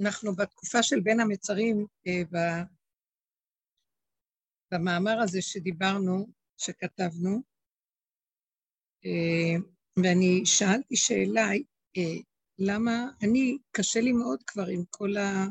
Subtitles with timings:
[0.00, 2.62] אנחנו בתקופה של בין המצרים, אה,
[4.72, 6.26] במאמר הזה שדיברנו,
[6.56, 7.42] שכתבנו,
[9.04, 9.56] אה,
[10.02, 11.46] ואני שאלתי שאלה,
[11.96, 12.20] אה,
[12.58, 15.44] למה, אני, קשה לי מאוד כבר עם כל, ה,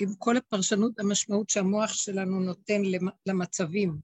[0.00, 2.82] עם כל הפרשנות והמשמעות שהמוח שלנו נותן
[3.26, 4.00] למצבים.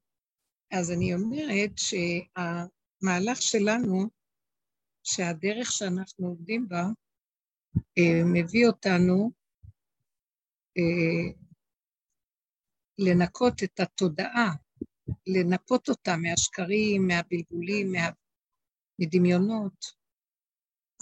[0.71, 4.09] אז אני אומרת שהמהלך שלנו,
[5.03, 6.83] שהדרך שאנחנו עובדים בה,
[8.25, 9.31] מביא אותנו
[10.77, 11.33] אה,
[12.97, 14.53] לנקות את התודעה,
[15.27, 18.09] לנפות אותה מהשקרים, מהבלבולים, מה...
[18.99, 19.85] מדמיונות.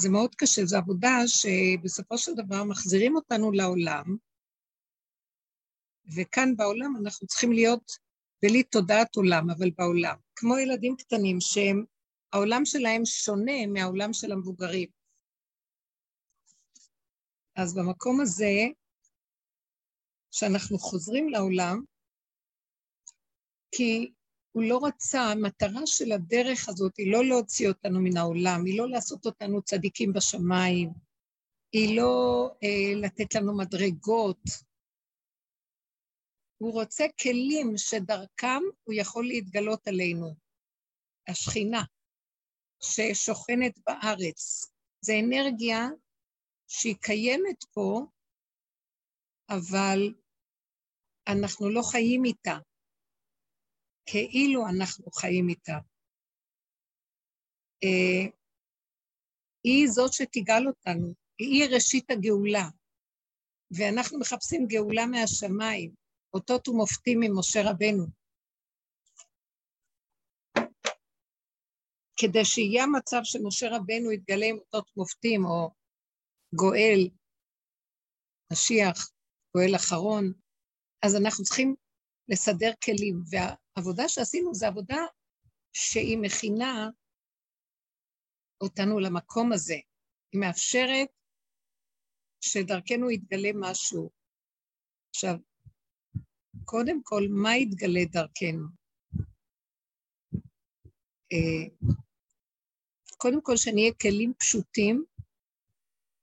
[0.01, 4.17] זה מאוד קשה, זו עבודה שבסופו של דבר מחזירים אותנו לעולם,
[6.15, 7.91] וכאן בעולם אנחנו צריכים להיות
[8.41, 10.15] בלי תודעת עולם, אבל בעולם.
[10.35, 11.83] כמו ילדים קטנים שהם,
[12.33, 14.98] העולם שלהם שונה מהעולם של המבוגרים.
[17.61, 18.53] אז במקום הזה,
[20.31, 21.83] שאנחנו חוזרים לעולם,
[23.75, 24.13] כי
[24.51, 28.89] הוא לא רצה, המטרה של הדרך הזאת היא לא להוציא אותנו מן העולם, היא לא
[28.89, 30.89] לעשות אותנו צדיקים בשמיים,
[31.73, 34.41] היא לא אה, לתת לנו מדרגות.
[36.57, 40.35] הוא רוצה כלים שדרכם הוא יכול להתגלות עלינו.
[41.27, 41.83] השכינה
[42.83, 44.71] ששוכנת בארץ,
[45.01, 45.87] זה אנרגיה
[46.69, 48.05] שהיא קיימת פה,
[49.49, 50.13] אבל
[51.27, 52.57] אנחנו לא חיים איתה,
[54.05, 55.77] כאילו אנחנו חיים איתה.
[57.83, 58.31] אה,
[59.63, 62.69] היא זאת שתגאל אותנו, היא ראשית הגאולה,
[63.71, 65.91] ואנחנו מחפשים גאולה מהשמיים,
[66.33, 68.05] אותות ומופתים ממשה רבנו.
[72.17, 75.78] כדי שיהיה המצב שמשה רבנו יתגלה עם אותות מופתים, או
[76.55, 77.09] גואל,
[78.53, 79.11] משיח,
[79.55, 80.33] גואל אחרון,
[81.05, 81.75] אז אנחנו צריכים
[82.29, 83.21] לסדר כלים.
[83.29, 85.05] והעבודה שעשינו זו עבודה
[85.73, 86.89] שהיא מכינה
[88.61, 89.79] אותנו למקום הזה.
[90.31, 91.09] היא מאפשרת
[92.41, 94.09] שדרכנו יתגלה משהו.
[95.09, 95.35] עכשיו,
[96.65, 98.67] קודם כל, מה יתגלה דרכנו?
[101.31, 101.89] אה,
[103.17, 105.05] קודם כל, שנהיה כלים פשוטים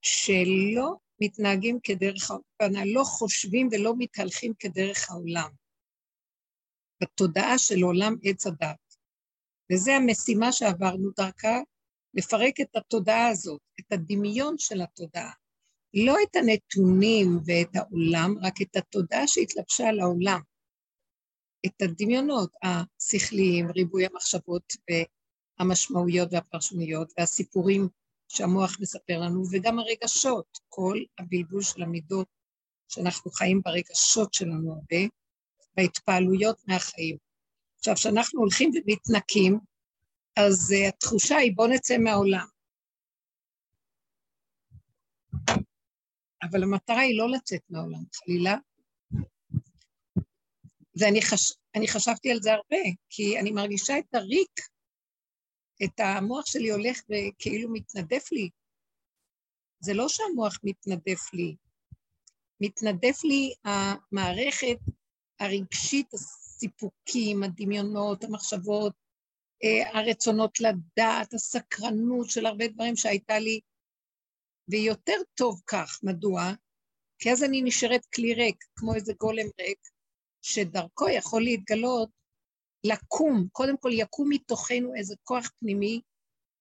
[0.06, 5.50] שלא מתנהגים כדרך העולם, לא חושבים ולא מתהלכים כדרך העולם,
[7.02, 8.96] בתודעה של עולם עץ הדת.
[9.72, 11.58] וזו המשימה שעברנו דרכה,
[12.14, 15.32] לפרק את התודעה הזאת, את הדמיון של התודעה.
[15.94, 20.40] לא את הנתונים ואת העולם, רק את התודעה שהתלבשה על העולם.
[21.66, 24.72] את הדמיונות השכליים, ריבוי המחשבות
[25.60, 27.88] והמשמעויות והפרשנויות והסיפורים
[28.28, 32.28] שהמוח מספר לנו, וגם הרגשות, כל הבלבול של המידות,
[32.88, 35.03] שאנחנו חיים ברגשות שלנו הרבה,
[35.76, 37.16] בהתפעלויות מהחיים.
[37.78, 39.59] עכשיו, כשאנחנו הולכים ומתנקים,
[40.36, 42.47] אז uh, התחושה היא בוא נצא מהעולם.
[46.42, 48.56] אבל המטרה היא לא לצאת מהעולם, חלילה.
[51.00, 51.53] ואני חש...
[51.88, 54.60] חשבתי על זה הרבה, כי אני מרגישה את הריק
[55.84, 58.50] את המוח שלי הולך וכאילו מתנדף לי.
[59.81, 61.56] זה לא שהמוח מתנדף לי,
[62.60, 64.78] מתנדף לי המערכת
[65.41, 68.92] הרגשית, הסיפוקים, הדמיונות, המחשבות,
[69.65, 73.60] אה, הרצונות לדעת, הסקרנות של הרבה דברים שהייתה לי,
[74.69, 76.53] ויותר טוב כך, מדוע?
[77.19, 79.78] כי אז אני נשארת כלי ריק, כמו איזה גולם ריק,
[80.42, 82.10] שדרכו יכול להתגלות
[82.84, 86.00] לקום, קודם כל יקום מתוכנו איזה כוח פנימי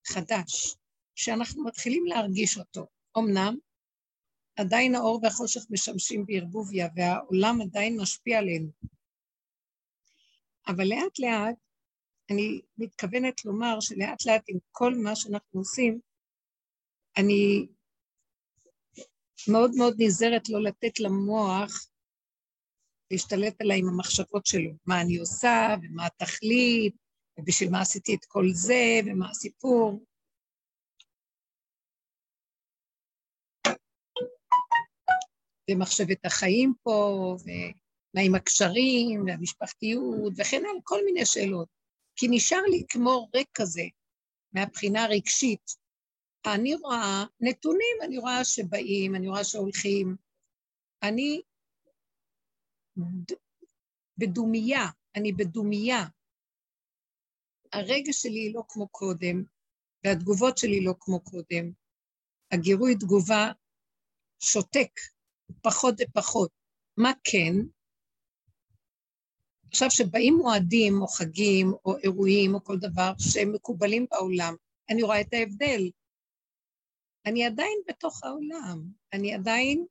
[0.08, 0.76] חדש,
[1.16, 2.88] שאנחנו מתחילים להרגיש אותו.
[3.18, 3.58] אמנם,
[4.60, 8.70] עדיין האור והחושך משמשים בערבוביה, והעולם עדיין משפיע עלינו.
[10.68, 11.56] אבל לאט לאט,
[12.32, 16.00] אני מתכוונת לומר שלאט לאט עם כל מה שאנחנו עושים,
[17.18, 17.68] אני
[19.52, 21.88] מאוד מאוד נזהרת לא לתת למוח
[23.12, 26.96] להשתלט עליי עם המחשבות שלו, מה אני עושה ומה התכלית,
[27.40, 30.06] ובשביל מה עשיתי את כל זה, ומה הסיפור.
[35.72, 41.68] ומחשבת החיים פה, ומה עם הקשרים, והמשפחתיות, וכן הלאה, כל מיני שאלות.
[42.16, 43.84] כי נשאר לי כמו ריק כזה,
[44.54, 45.72] מהבחינה הרגשית.
[46.54, 50.16] אני רואה נתונים, אני רואה שבאים, אני רואה שהולכים.
[51.04, 51.42] אני
[54.18, 56.06] בדומייה, אני בדומייה.
[57.74, 59.44] הרגע שלי לא כמו קודם,
[60.04, 61.72] והתגובות שלי לא כמו קודם.
[62.52, 63.52] הגירוי תגובה
[64.40, 64.92] שותק,
[65.62, 66.52] פחות ופחות.
[66.98, 67.54] מה כן?
[69.72, 74.56] עכשיו, שבאים מועדים או חגים או אירועים או כל דבר שהם מקובלים בעולם,
[74.90, 75.90] אני רואה את ההבדל.
[77.26, 79.86] אני עדיין בתוך העולם, אני עדיין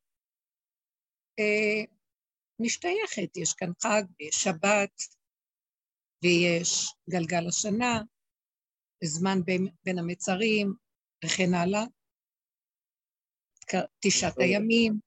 [1.38, 1.93] אה,
[2.60, 3.36] משתייכת.
[3.36, 5.02] יש כאן חג, ויש שבת,
[6.22, 8.00] ויש גלגל השנה,
[9.04, 10.74] זמן בין, בין המצרים,
[11.24, 11.84] וכן הלאה.
[14.00, 14.98] תשעת הימים.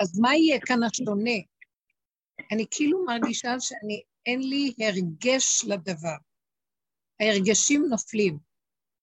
[0.00, 1.38] אז מה יהיה כאן השונה?
[2.52, 6.16] אני כאילו מרגישה שאני, אין לי הרגש לדבר.
[7.20, 8.38] ההרגשים נופלים.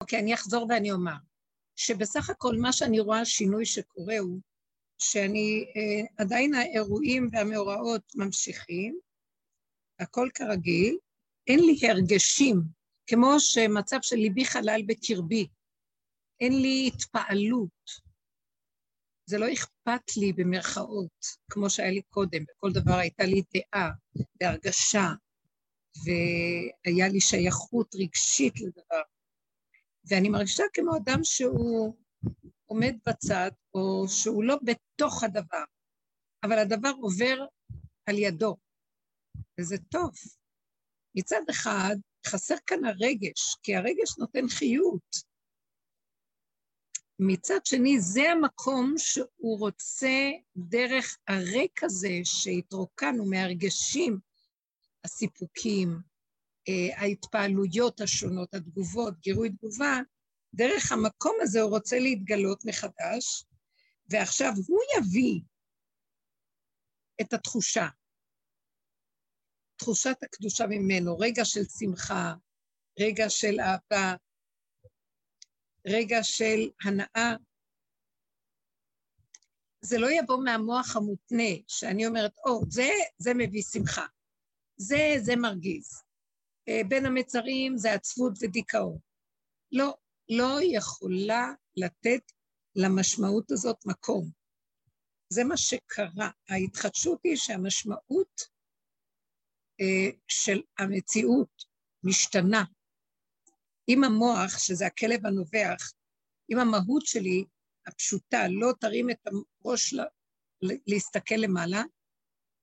[0.01, 1.15] אוקיי, אני אחזור ואני אומר,
[1.75, 4.39] שבסך הכל מה שאני רואה, השינוי שקורה הוא
[5.03, 8.99] שאני, אה, עדיין האירועים והמאורעות ממשיכים,
[9.99, 10.97] הכל כרגיל,
[11.47, 12.61] אין לי הרגשים,
[13.07, 15.47] כמו שמצב של ליבי חלל בקרבי,
[16.39, 18.03] אין לי התפעלות,
[19.25, 23.91] זה לא אכפת לי במרכאות, כמו שהיה לי קודם, בכל דבר הייתה לי דעה
[24.41, 25.07] והרגשה,
[26.05, 29.01] והיה לי שייכות רגשית לדבר.
[30.09, 31.95] ואני מרגישה כמו אדם שהוא
[32.65, 35.63] עומד בצד, או שהוא לא בתוך הדבר,
[36.43, 37.45] אבל הדבר עובר
[38.05, 38.57] על ידו,
[39.59, 40.11] וזה טוב.
[41.15, 41.95] מצד אחד,
[42.27, 45.33] חסר כאן הרגש, כי הרגש נותן חיות.
[47.19, 54.19] מצד שני, זה המקום שהוא רוצה דרך הריק הזה שהתרוקנו מהרגשים,
[55.03, 55.99] הסיפוקים,
[56.69, 59.99] אה, ההתפעלויות השונות, התגובות, גירוי תגובה,
[60.53, 63.45] דרך המקום הזה הוא רוצה להתגלות מחדש,
[64.09, 65.41] ועכשיו הוא יביא
[67.21, 67.87] את התחושה,
[69.75, 72.33] תחושת הקדושה ממנו, רגע של שמחה,
[72.99, 74.15] רגע של אהבה,
[75.87, 77.35] רגע של הנאה.
[79.81, 84.05] זה לא יבוא מהמוח המותנה, שאני אומרת, או, oh, זה, זה מביא שמחה.
[84.77, 86.03] זה, זה מרגיז.
[86.69, 88.97] אה, בין המצרים זה עצבות ודיכאון.
[89.71, 89.95] לא,
[90.29, 92.31] לא יכולה לתת
[92.75, 94.29] למשמעות הזאת מקום.
[95.29, 96.29] זה מה שקרה.
[96.49, 98.41] ההתחדשות היא שהמשמעות
[99.81, 101.63] אה, של המציאות
[102.03, 102.63] משתנה.
[103.89, 105.93] אם המוח, שזה הכלב הנובח,
[106.49, 107.45] אם המהות שלי
[107.87, 110.03] הפשוטה לא תרים את הראש לה,
[110.87, 111.83] להסתכל למעלה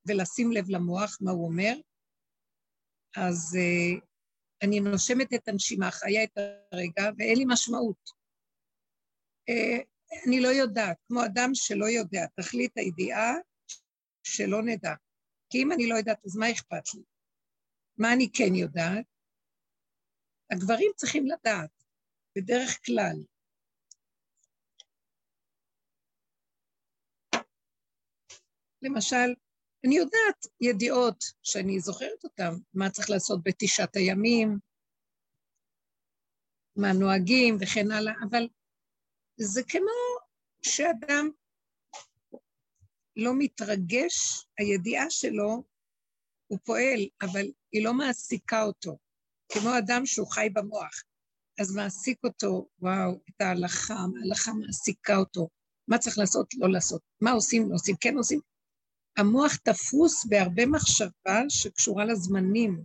[0.09, 1.75] ולשים לב למוח, מה הוא אומר,
[3.17, 4.01] אז uh,
[4.63, 6.39] אני נושמת את הנשימה, חיה את
[6.73, 8.11] הרגע, ואין לי משמעות.
[9.51, 9.85] Uh,
[10.27, 13.33] אני לא יודעת, כמו אדם שלא יודע, תכלית הידיעה
[14.23, 14.95] שלא נדע.
[15.51, 17.03] כי אם אני לא יודעת, אז מה אכפת לי?
[17.99, 19.07] מה אני כן יודעת?
[20.51, 21.71] הגברים צריכים לדעת,
[22.37, 23.17] בדרך כלל.
[28.83, 29.35] למשל,
[29.87, 34.59] אני יודעת ידיעות שאני זוכרת אותן, מה צריך לעשות בתשעת הימים,
[36.77, 38.49] מה נוהגים וכן הלאה, אבל
[39.37, 39.91] זה כמו
[40.63, 41.31] שאדם
[43.17, 45.63] לא מתרגש, הידיעה שלו,
[46.47, 48.99] הוא פועל, אבל היא לא מעסיקה אותו.
[49.53, 51.03] כמו אדם שהוא חי במוח.
[51.61, 55.49] אז מעסיק אותו, וואו, את ההלכה, ההלכה מעסיקה אותו.
[55.89, 56.55] מה צריך לעשות?
[56.55, 57.03] לא לעשות.
[57.21, 57.69] מה עושים?
[57.71, 57.97] לא עושים.
[58.01, 58.41] כן עושים.
[59.17, 62.83] המוח תפוס בהרבה מחשבה שקשורה לזמנים,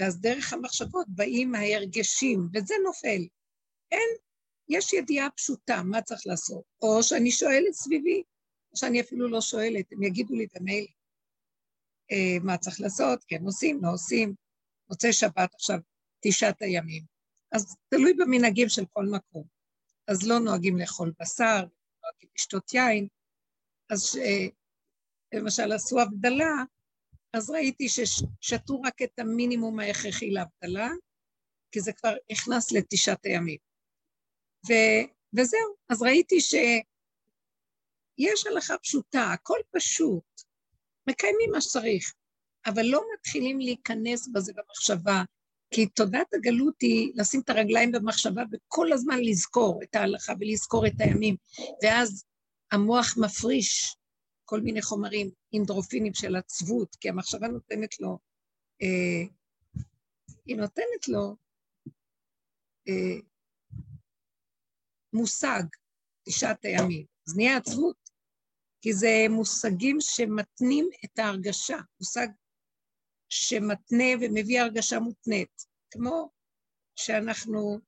[0.00, 3.26] ואז דרך המחשבות באים ההרגשים, וזה נופל.
[3.92, 4.08] אין,
[4.68, 6.62] יש ידיעה פשוטה, מה צריך לעשות.
[6.82, 8.22] או שאני שואלת סביבי,
[8.72, 10.86] או שאני אפילו לא שואלת, הם יגידו לי במייל
[12.12, 14.34] אה, מה צריך לעשות, כן עושים, לא עושים.
[14.88, 15.78] מוצאי שבת עכשיו
[16.20, 17.02] תשעת הימים.
[17.52, 19.44] אז תלוי במנהגים של כל מקום.
[20.08, 21.64] אז לא נוהגים לאכול בשר,
[22.02, 23.08] נוהגים לשתות יין.
[23.90, 24.46] אז אה,
[25.34, 26.54] למשל עשו הבדלה,
[27.32, 30.88] אז ראיתי ששתו רק את המינימום ההכרחי להבדלה,
[31.72, 33.58] כי זה כבר נכנס לתשעת הימים.
[34.68, 34.72] ו,
[35.36, 40.42] וזהו, אז ראיתי שיש הלכה פשוטה, הכל פשוט,
[41.06, 42.14] מקיימים מה שצריך.
[42.66, 45.22] אבל לא מתחילים להיכנס בזה במחשבה,
[45.74, 50.92] כי תודעת הגלות היא לשים את הרגליים במחשבה וכל הזמן לזכור את ההלכה ולזכור את
[50.98, 51.36] הימים,
[51.82, 52.24] ואז
[52.72, 53.97] המוח מפריש
[54.48, 58.18] כל מיני חומרים אינדרופינים של עצבות, כי המחשבה נותנת לו,
[58.82, 59.22] אה,
[60.46, 61.36] היא נותנת לו
[62.88, 63.20] אה,
[65.12, 65.62] מושג,
[66.28, 67.06] תשעת הימים.
[67.28, 68.10] אז נהיה עצבות,
[68.80, 72.28] כי זה מושגים שמתנים את ההרגשה, מושג
[73.28, 76.30] שמתנה ומביא הרגשה מותנית, כמו
[76.96, 77.78] שאנחנו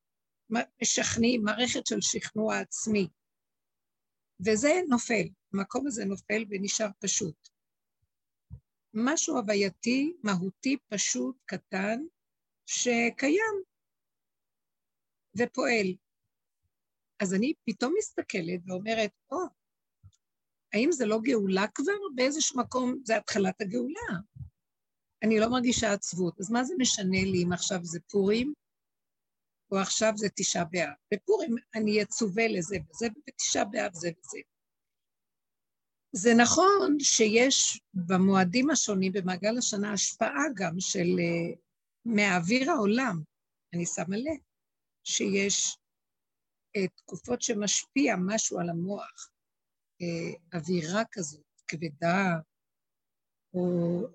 [0.82, 3.08] משכנעים, מערכת של שכנוע עצמי.
[4.46, 7.48] וזה נופל, המקום הזה נופל ונשאר פשוט.
[8.94, 12.00] משהו הווייתי, מהותי, פשוט, קטן,
[12.66, 13.62] שקיים
[15.38, 15.86] ופועל.
[17.22, 19.48] אז אני פתאום מסתכלת ואומרת, או, oh,
[20.72, 21.92] האם זה לא גאולה כבר?
[22.14, 24.20] באיזשהו מקום זה התחלת הגאולה.
[25.22, 28.52] אני לא מרגישה עצבות, אז מה זה משנה לי אם עכשיו זה פורים,
[29.72, 30.88] או עכשיו זה תשעה באב?
[31.14, 34.38] בפורים אני אצווה לזה וזה, ובתשעה באב זה וזה.
[36.12, 41.58] זה נכון שיש במועדים השונים במעגל השנה השפעה גם של uh,
[42.04, 43.22] מאוויר העולם,
[43.74, 44.40] אני שמה לב,
[45.04, 45.76] שיש
[46.76, 49.30] uh, תקופות שמשפיע משהו על המוח,
[50.02, 52.36] uh, אווירה כזאת, כבדה,
[53.54, 54.06] או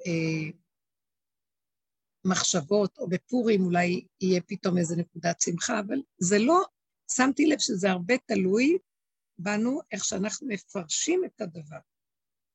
[2.25, 6.63] מחשבות, או בפורים אולי יהיה פתאום איזה נקודת שמחה, אבל זה לא,
[7.11, 8.77] שמתי לב שזה הרבה תלוי
[9.37, 11.79] בנו, איך שאנחנו מפרשים את הדבר.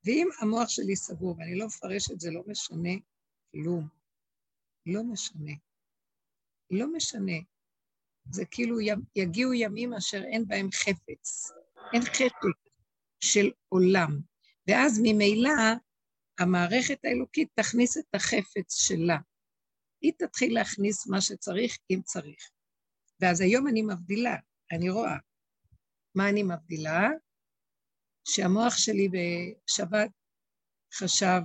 [0.05, 2.91] ואם המוח שלי סגור ואני לא מפרשת, זה לא משנה
[3.53, 3.89] כלום.
[4.87, 5.53] לא משנה.
[6.71, 7.39] לא משנה.
[8.31, 8.77] זה כאילו
[9.17, 11.51] יגיעו ימים אשר אין בהם חפץ.
[11.95, 12.71] אין חפץ
[13.21, 14.21] של עולם.
[14.67, 15.51] ואז ממילא
[16.39, 19.19] המערכת האלוקית תכניס את החפץ שלה.
[20.01, 22.51] היא תתחיל להכניס מה שצריך, אם צריך.
[23.21, 24.37] ואז היום אני מבדילה,
[24.73, 25.17] אני רואה.
[26.15, 27.09] מה אני מבדילה?
[28.29, 30.11] שהמוח שלי בשבת
[30.95, 31.41] חשב,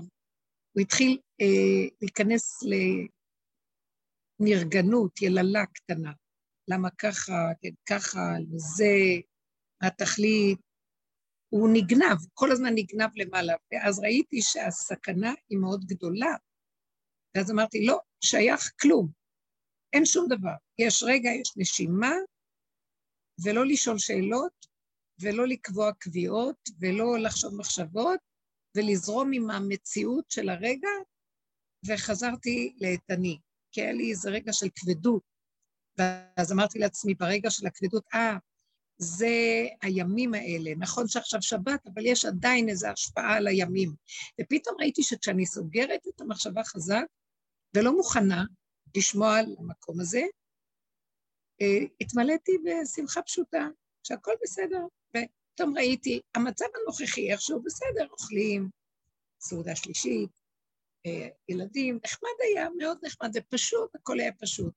[0.72, 2.64] הוא התחיל אה, להיכנס
[4.40, 6.12] לנרגנות, יללה קטנה.
[6.68, 8.20] למה ככה, כן, ככה,
[8.54, 8.96] לזה,
[9.82, 10.60] התכלית.
[11.50, 13.54] הוא נגנב, כל הזמן נגנב למעלה.
[13.72, 16.36] ואז ראיתי שהסכנה היא מאוד גדולה.
[17.36, 19.12] ואז אמרתי, לא, שייך כלום.
[19.94, 20.56] אין שום דבר.
[20.80, 22.12] יש רגע, יש נשימה,
[23.44, 24.66] ולא לשאול שאלות,
[25.22, 28.20] ולא לקבוע קביעות, ולא לחשוב מחשבות,
[28.76, 30.90] ולזרום עם המציאות של הרגע,
[31.88, 33.40] וחזרתי לאיתני,
[33.72, 35.22] כי היה לי איזה רגע של כבדות.
[35.98, 38.38] ואז אמרתי לעצמי, ברגע של הכבדות, אה,
[38.98, 39.28] זה
[39.82, 40.72] הימים האלה.
[40.78, 43.94] נכון שעכשיו שבת, אבל יש עדיין איזו השפעה על הימים.
[44.42, 47.06] ופתאום ראיתי שכשאני סוגרת את המחשבה חזק,
[47.76, 48.44] ולא מוכנה
[48.96, 50.22] לשמוע על המקום הזה,
[52.02, 53.68] התמלאתי בשמחה פשוטה,
[54.04, 54.80] שהכל בסדר.
[55.10, 58.70] ופתאום ראיתי, המצב הנוכחי איכשהו בסדר, אוכלים,
[59.40, 60.30] סעודה שלישית,
[61.06, 64.74] אה, ילדים, נחמד היה, מאוד נחמד, זה פשוט, הכל היה פשוט.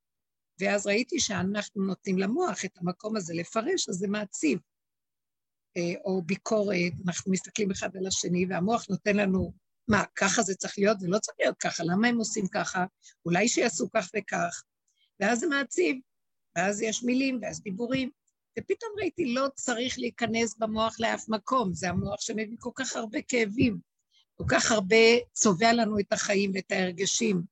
[0.60, 4.58] ואז ראיתי שאנחנו נותנים למוח את המקום הזה לפרש, אז זה מעציב.
[5.76, 9.52] אה, או ביקורת, אנחנו מסתכלים אחד על השני, והמוח נותן לנו
[9.88, 11.00] מה, ככה זה צריך להיות?
[11.00, 12.84] זה לא צריך להיות ככה, למה הם עושים ככה?
[13.26, 14.62] אולי שיעשו כך וכך.
[15.20, 15.96] ואז זה מעציב,
[16.58, 18.10] ואז יש מילים, ואז דיבורים.
[18.58, 23.78] ופתאום ראיתי, לא צריך להיכנס במוח לאף מקום, זה המוח שמביא כל כך הרבה כאבים,
[24.34, 24.96] כל כך הרבה
[25.32, 27.42] צובע לנו את החיים ואת ההרגשים,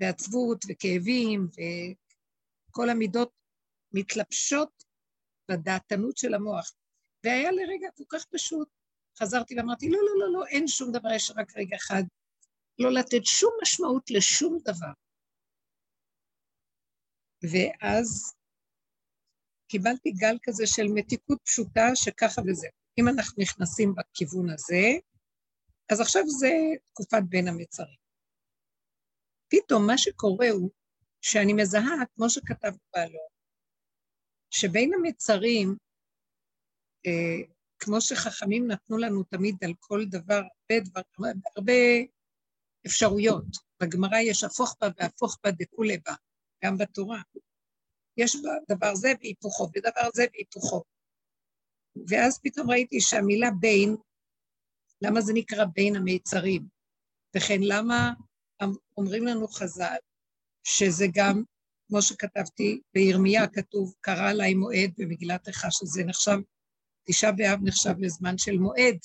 [0.00, 1.48] ועצבות וכאבים,
[2.70, 3.30] וכל המידות
[3.92, 4.84] מתלבשות
[5.50, 6.72] בדעתנות של המוח.
[7.24, 8.68] והיה לרגע כל כך פשוט,
[9.18, 12.02] חזרתי ואמרתי, לא, לא, לא, לא, אין שום דבר, יש רק רגע אחד.
[12.78, 15.03] לא לתת שום משמעות לשום דבר.
[17.50, 18.34] ואז
[19.68, 22.68] קיבלתי גל כזה של מתיקות פשוטה שככה וזה.
[22.98, 24.84] אם אנחנו נכנסים בכיוון הזה,
[25.92, 26.52] אז עכשיו זה
[26.92, 27.98] תקופת בין המצרים.
[29.48, 30.70] פתאום מה שקורה הוא
[31.20, 33.28] שאני מזהה, כמו שכתב בעלון,
[34.50, 35.76] שבין המצרים,
[37.06, 41.00] אה, כמו שחכמים נתנו לנו תמיד על כל דבר, הרבה, דבר,
[41.56, 41.72] הרבה
[42.86, 43.44] אפשרויות.
[43.82, 46.14] בגמרא יש הפוך בה והפוך בה דכולי בה,
[46.64, 47.22] גם בתורה.
[48.16, 48.36] יש
[48.68, 50.82] דבר זה והיפוכו, ודבר זה והיפוכו.
[52.08, 53.96] ואז פתאום ראיתי שהמילה בין,
[55.02, 56.68] למה זה נקרא בין המיצרים?
[57.36, 58.12] וכן למה
[58.96, 59.96] אומרים לנו חז"ל,
[60.64, 61.42] שזה גם,
[61.88, 66.38] כמו שכתבתי, בירמיה כתוב, קרא עליי מועד במגילת איכה, שזה נחשב
[67.08, 68.98] תשעה באב נחשב לזמן של מועד,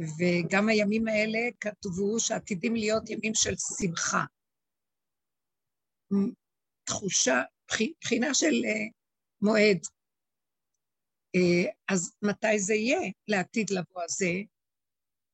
[0.00, 4.24] וגם הימים האלה כתבו שעתידים להיות ימים של שמחה.
[6.84, 7.42] תחושה,
[8.00, 8.92] בחינה של uh,
[9.40, 9.78] מועד.
[11.36, 14.32] Uh, אז מתי זה יהיה לעתיד לבוא הזה?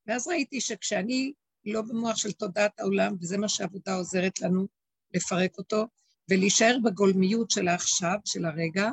[0.07, 1.33] ואז ראיתי שכשאני
[1.65, 4.67] לא במוח של תודעת העולם, וזה מה שהעבודה עוזרת לנו
[5.15, 5.87] לפרק אותו,
[6.31, 8.89] ולהישאר בגולמיות של העכשיו, של הרגע,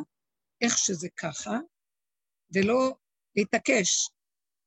[0.62, 1.58] איך שזה ככה,
[2.54, 2.96] ולא
[3.36, 4.10] להתעקש,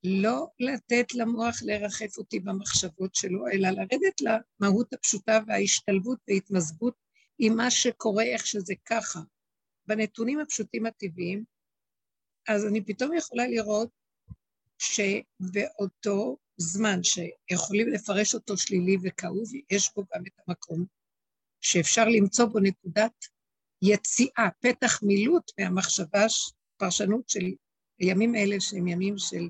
[0.05, 6.95] לא לתת למוח לרחף אותי במחשבות שלו, אלא לרדת למהות הפשוטה וההשתלבות וההתמזגות
[7.39, 9.21] עם מה שקורה, איך שזה ככה.
[9.87, 11.45] בנתונים הפשוטים הטבעיים,
[12.49, 13.91] אז אני פתאום יכולה לראות
[14.79, 20.85] שבאותו זמן שיכולים לפרש אותו שלילי וכאוב, יש בו גם את המקום
[21.61, 23.25] שאפשר למצוא בו נקודת
[23.83, 26.27] יציאה, פתח מילוט מהמחשבה,
[26.77, 27.45] פרשנות של
[27.99, 29.49] הימים האלה שהם ימים של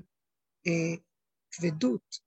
[0.67, 1.03] אה,
[1.51, 2.19] כבדות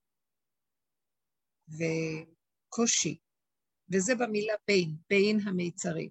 [1.68, 3.18] וקושי,
[3.92, 6.10] וזה במילה בין, בין המיצרים.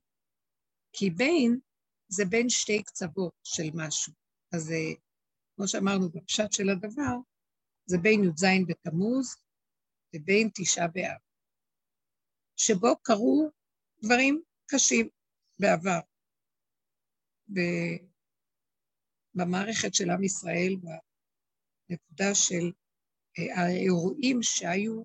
[0.94, 1.60] כי בין
[2.08, 4.14] זה בין שתי קצוות של משהו.
[4.54, 4.94] אז אה,
[5.56, 7.16] כמו שאמרנו בפשט של הדבר,
[7.86, 9.36] זה בין י"ז בתמוז
[10.16, 11.20] ובין תשעה באב,
[12.56, 13.50] שבו קרו
[14.04, 15.10] דברים קשים
[15.60, 16.00] בעבר.
[19.36, 20.76] במערכת של עם ישראל,
[21.90, 22.72] בנקודה של
[23.40, 25.04] אה, האירועים שהיו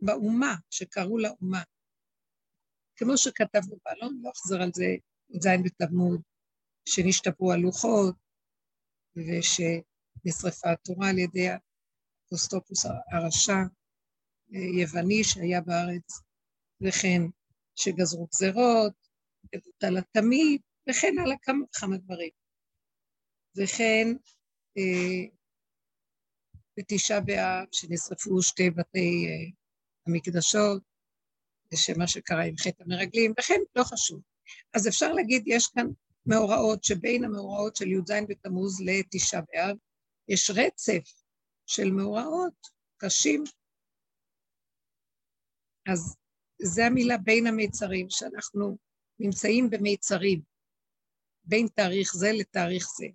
[0.00, 1.62] באומה, שקראו לאומה.
[2.96, 4.84] כמו שכתבנו באלון, לא אחזור על זה,
[5.28, 6.20] י"ז בתלמוד,
[6.84, 8.14] שנשתפרו הלוחות,
[9.16, 13.52] ושנשרפה התורה על ידי הקוסטופוס הרשע,
[14.54, 16.20] אה, יווני שהיה בארץ,
[16.80, 17.22] וכן
[17.74, 18.92] שגזרו גזרות,
[19.54, 22.30] ובוטל התמיד, וכן הלאה כמה וכמה דברים.
[23.56, 24.06] וכן
[26.78, 29.50] בתשעה באב שנשרפו שתי בתי אה,
[30.06, 30.82] המקדשות,
[31.72, 34.20] ושמה שקרה עם חטא המרגלים, וכן לא חשוב.
[34.74, 35.86] אז אפשר להגיד, יש כאן
[36.26, 39.76] מאורעות שבין המאורעות של י"ז בתמוז לתשעה באב,
[40.28, 41.22] יש רצף
[41.66, 43.44] של מאורעות קשים.
[45.92, 46.16] אז
[46.62, 48.78] זה המילה בין המיצרים, שאנחנו
[49.18, 50.42] נמצאים במיצרים,
[51.44, 53.06] בין תאריך זה לתאריך זה.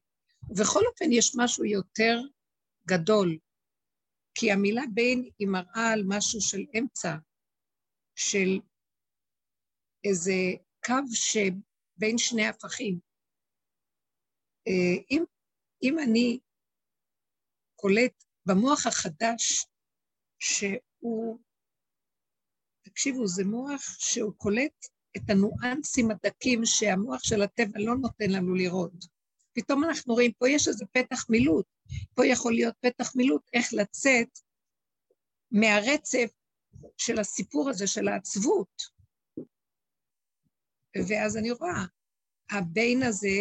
[0.50, 2.20] ובכל אופן יש משהו יותר
[2.88, 3.38] גדול,
[4.36, 7.16] כי המילה בין היא מראה על משהו של אמצע,
[8.16, 8.60] של
[10.04, 10.34] איזה
[10.86, 13.00] קו שבין שני הפכים.
[14.68, 15.24] אה, אם,
[15.84, 16.40] אם אני
[17.76, 19.66] קולט במוח החדש
[20.40, 21.40] שהוא
[22.86, 24.86] תקשיבו, זה מוח שהוא קולט
[25.18, 29.13] את הניואנסים הדקים שהמוח של הטבע לא נותן לנו לראות.
[29.54, 31.66] פתאום אנחנו רואים, פה יש איזה פתח מילוט,
[32.14, 34.40] פה יכול להיות פתח מילוט, איך לצאת
[35.52, 36.32] מהרצף
[36.98, 38.84] של הסיפור הזה, של העצבות.
[41.08, 41.86] ואז אני רואה,
[42.52, 43.38] הבין הזה,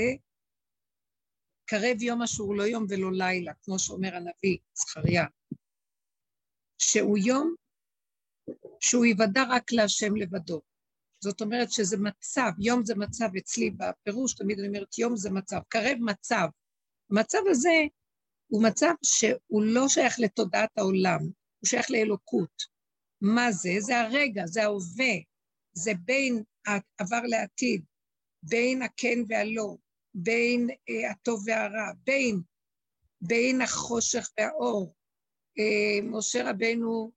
[1.65, 5.25] קרב יום אשור לא יום ולא לילה, כמו שאומר הנביא זכריה,
[6.79, 7.55] שהוא יום
[8.81, 10.61] שהוא יוודע רק להשם לבדו.
[11.23, 15.59] זאת אומרת שזה מצב, יום זה מצב אצלי בפירוש, תמיד אני אומרת יום זה מצב,
[15.69, 16.49] קרב מצב.
[17.11, 17.83] המצב הזה
[18.47, 22.63] הוא מצב שהוא לא שייך לתודעת העולם, הוא שייך לאלוקות.
[23.21, 23.71] מה זה?
[23.79, 25.15] זה הרגע, זה ההווה,
[25.73, 27.85] זה בין העבר לעתיד,
[28.43, 29.77] בין הכן והלא,
[30.15, 32.41] בין אה, הטוב והרע, בין,
[33.21, 34.95] בין החושך והאור.
[35.59, 37.13] אה, משה רבנו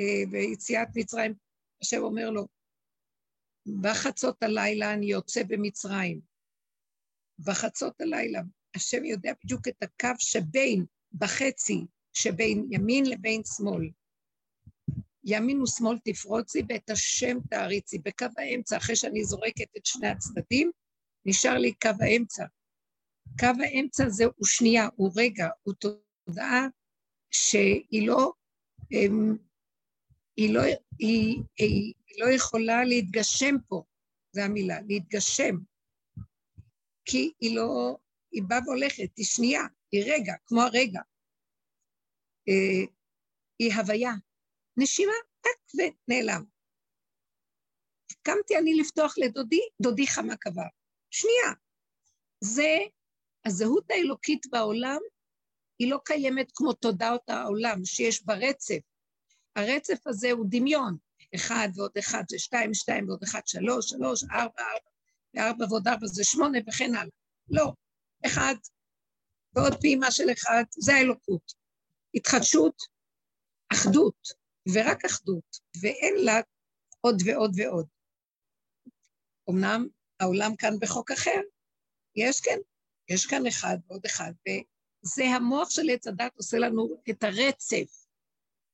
[0.00, 1.34] אה, ביציאת מצרים,
[1.82, 2.46] השם אומר לו,
[3.80, 6.20] בחצות הלילה אני יוצא במצרים.
[7.38, 8.40] בחצות הלילה,
[8.76, 13.90] השם יודע בדיוק את הקו שבין, בחצי, שבין ימין לבין שמאל.
[15.24, 17.98] ימין ושמאל תפרוצי ואת השם תעריצי.
[17.98, 20.70] בקו האמצע, אחרי שאני זורקת את שני הצדדים,
[21.26, 22.44] נשאר לי קו האמצע.
[23.40, 26.66] קו האמצע זה הוא שנייה, הוא רגע, הוא תודעה
[27.30, 28.32] שהיא לא
[28.92, 29.36] אמ,
[30.36, 30.60] היא לא,
[30.98, 33.82] היא, היא, לא יכולה להתגשם פה,
[34.32, 35.54] זו המילה, להתגשם.
[37.04, 37.96] כי היא לא,
[38.32, 41.00] היא באה והולכת, היא שנייה, היא רגע, כמו הרגע.
[42.48, 42.86] אה,
[43.58, 44.12] היא הוויה.
[44.76, 46.44] נשימה, טק, ונעלם.
[48.22, 50.68] קמתי אני לפתוח לדודי, דודי חמה קבר.
[51.10, 51.54] שנייה.
[52.40, 52.78] זה,
[53.46, 55.00] הזהות האלוקית בעולם,
[55.78, 58.80] היא לא קיימת כמו תודעות העולם, שיש בה רצף.
[59.56, 60.96] הרצף הזה הוא דמיון.
[61.34, 64.90] אחד ועוד אחד זה שתיים, שתיים ועוד אחד שלוש, שלוש, ארבע, ארבע,
[65.34, 67.12] וארבע ועוד ארבע זה שמונה וכן הלאה.
[67.48, 67.72] לא.
[68.26, 68.54] אחד
[69.54, 71.52] ועוד פעימה של אחד, זה האלוקות.
[72.14, 72.74] התחדשות,
[73.72, 74.28] אחדות,
[74.74, 76.40] ורק אחדות, ואין לה
[77.00, 77.86] עוד ועוד ועוד.
[79.50, 79.86] אמנם
[80.20, 81.40] העולם כאן בחוק אחר,
[82.16, 82.58] יש כן,
[83.08, 87.99] יש כאן אחד ועוד אחד, וזה המוח של עץ הדת עושה לנו את הרצף.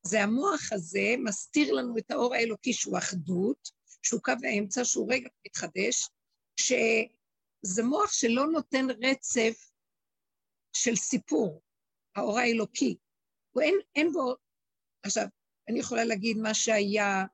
[0.06, 3.70] זה המוח הזה מסתיר לנו את האור האלוקי שהוא אחדות,
[4.02, 6.08] שהוא קו האמצע, שהוא רגע מתחדש,
[6.60, 9.70] שזה מוח שלא נותן רצף
[10.72, 11.62] של סיפור,
[12.16, 12.96] האור האלוקי.
[13.52, 14.34] הוא אין, אין בו...
[15.02, 15.26] עכשיו,
[15.68, 17.24] אני יכולה להגיד מה שהיה,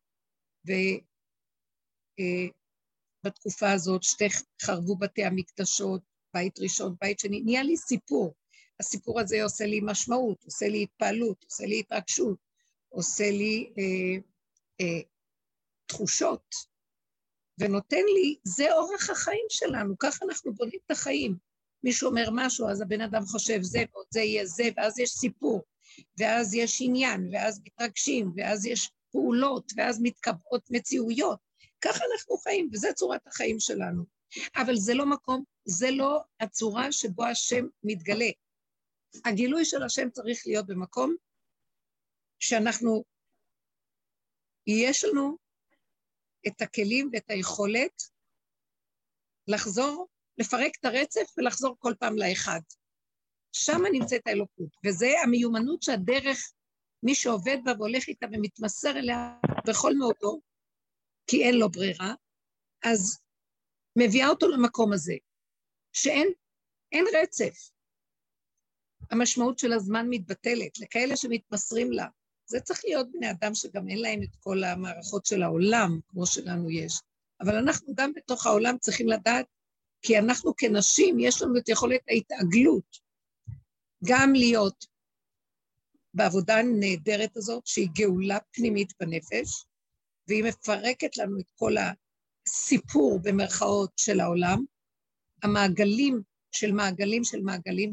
[3.24, 4.24] ובתקופה אה, הזאת שתי
[4.62, 6.02] חרבו בתי המקדשות,
[6.35, 8.35] בית ראשון, בית שני, נהיה לי סיפור.
[8.80, 12.51] הסיפור הזה עושה לי משמעות, עושה לי התפעלות, עושה לי התרגשות,
[12.92, 14.20] עושה לי אה,
[14.81, 15.00] אה,
[15.87, 16.55] תחושות,
[17.61, 21.37] ונותן לי, זה אורח החיים שלנו, ככה אנחנו בונים את החיים.
[21.85, 25.62] מישהו אומר משהו, אז הבן אדם חושב זה ועוד זה יהיה זה, ואז יש סיפור,
[26.18, 31.38] ואז יש עניין, ואז מתרגשים, ואז יש פעולות, ואז מתקבעות מציאויות.
[31.81, 34.05] ככה אנחנו חיים, וזו צורת החיים שלנו.
[34.57, 38.31] אבל זה לא מקום, זה לא הצורה שבו השם מתגלה.
[39.24, 41.16] הגילוי של השם צריך להיות במקום
[42.42, 43.05] שאנחנו,
[44.66, 45.37] יש לנו
[46.46, 48.02] את הכלים ואת היכולת
[49.48, 52.61] לחזור, לפרק את הרצף ולחזור כל פעם לאחד.
[53.52, 56.52] שם נמצאת האלוקות, וזה המיומנות שהדרך,
[57.02, 60.40] מי שעובד בה והולך איתה ומתמסר אליה בכל מאותו,
[61.26, 62.14] כי אין לו ברירה,
[62.85, 63.20] אז
[63.98, 65.14] מביאה אותו למקום הזה,
[65.92, 66.28] שאין
[66.92, 67.70] אין רצף.
[69.11, 72.07] המשמעות של הזמן מתבטלת, לכאלה שמתמסרים לה.
[72.46, 76.70] זה צריך להיות בני אדם שגם אין להם את כל המערכות של העולם, כמו שלנו
[76.70, 77.00] יש.
[77.40, 79.46] אבל אנחנו גם בתוך העולם צריכים לדעת,
[80.02, 82.98] כי אנחנו כנשים, יש לנו את יכולת ההתעגלות,
[84.05, 84.87] גם להיות
[86.14, 89.64] בעבודה הנהדרת הזאת, שהיא גאולה פנימית בנפש,
[90.28, 94.64] והיא מפרקת לנו את כל הסיפור במרכאות של העולם,
[95.42, 97.92] המעגלים של מעגלים של מעגלים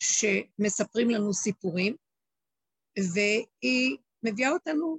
[0.00, 1.96] שמספרים לנו סיפורים,
[2.98, 4.98] והיא מביאה אותנו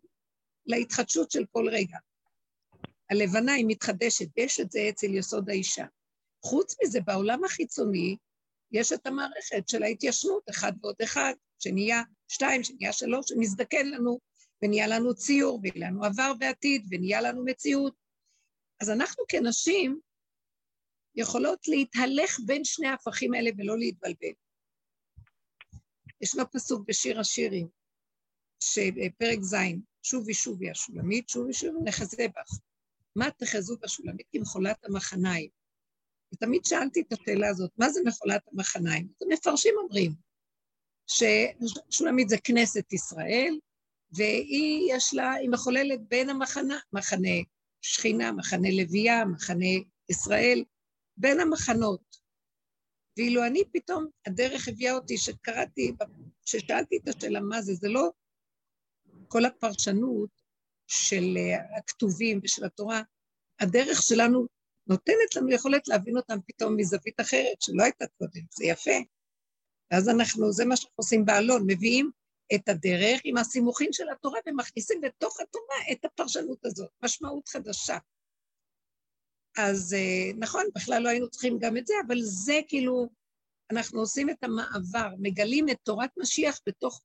[0.66, 1.98] להתחדשות של כל רגע.
[3.10, 5.86] הלבנה היא מתחדשת, יש את זה אצל יסוד האישה.
[6.46, 8.18] חוץ מזה, בעולם החיצוני
[8.72, 14.20] יש את המערכת של ההתיישנות, אחד ועוד אחד, שנהיה שתיים, שנהיה שלוש, שמזדקן לנו,
[14.64, 17.94] ונהיה לנו ציור, ונהיה לנו עבר ועתיד, ונהיה לנו מציאות.
[18.82, 20.00] אז אנחנו כנשים
[21.16, 24.34] יכולות להתהלך בין שני ההפכים האלה ולא להתבלבל.
[26.22, 27.68] ישנו פסוק בשיר השירים,
[28.60, 29.56] שפרק ז',
[30.04, 32.60] שובי שובי השולמית, שובי שובי נחזה בך.
[33.16, 35.50] מה תחזו בשולמית כמחולת המחניים?
[36.34, 39.08] ותמיד שאלתי את השאלה הזאת, מה זה מחולת המחניים?
[39.16, 40.12] אז המפרשים אומרים
[41.08, 43.60] ששולמית זה כנסת ישראל,
[44.12, 47.30] והיא יש לה, היא מחוללת בין המחנה, מחנה
[47.82, 49.66] שכינה, מחנה לוויה, מחנה
[50.10, 50.64] ישראל,
[51.18, 52.26] בין המחנות.
[53.18, 55.96] ואילו אני פתאום, הדרך הביאה אותי, שקראתי,
[56.46, 58.12] כששאלתי את השאלה מה זה, זה לא
[59.28, 60.30] כל הפרשנות
[60.88, 63.02] של אה, הכתובים ושל התורה,
[63.60, 64.46] הדרך שלנו
[64.88, 68.98] נותנת לנו יכולת להבין אותם פתאום מזווית אחרת, שלא הייתה קודם, זה יפה.
[69.92, 72.12] ואז אנחנו, זה מה שאנחנו עושים באלון, מביאים
[72.56, 77.98] את הדרך עם הסימוכים של התורה ומכניסים לתוך התורה את הפרשנות הזאת, משמעות חדשה.
[79.58, 83.10] אז אה, נכון, בכלל לא היינו צריכים גם את זה, אבל זה כאילו,
[83.72, 87.02] אנחנו עושים את המעבר, מגלים את תורת משיח בתוך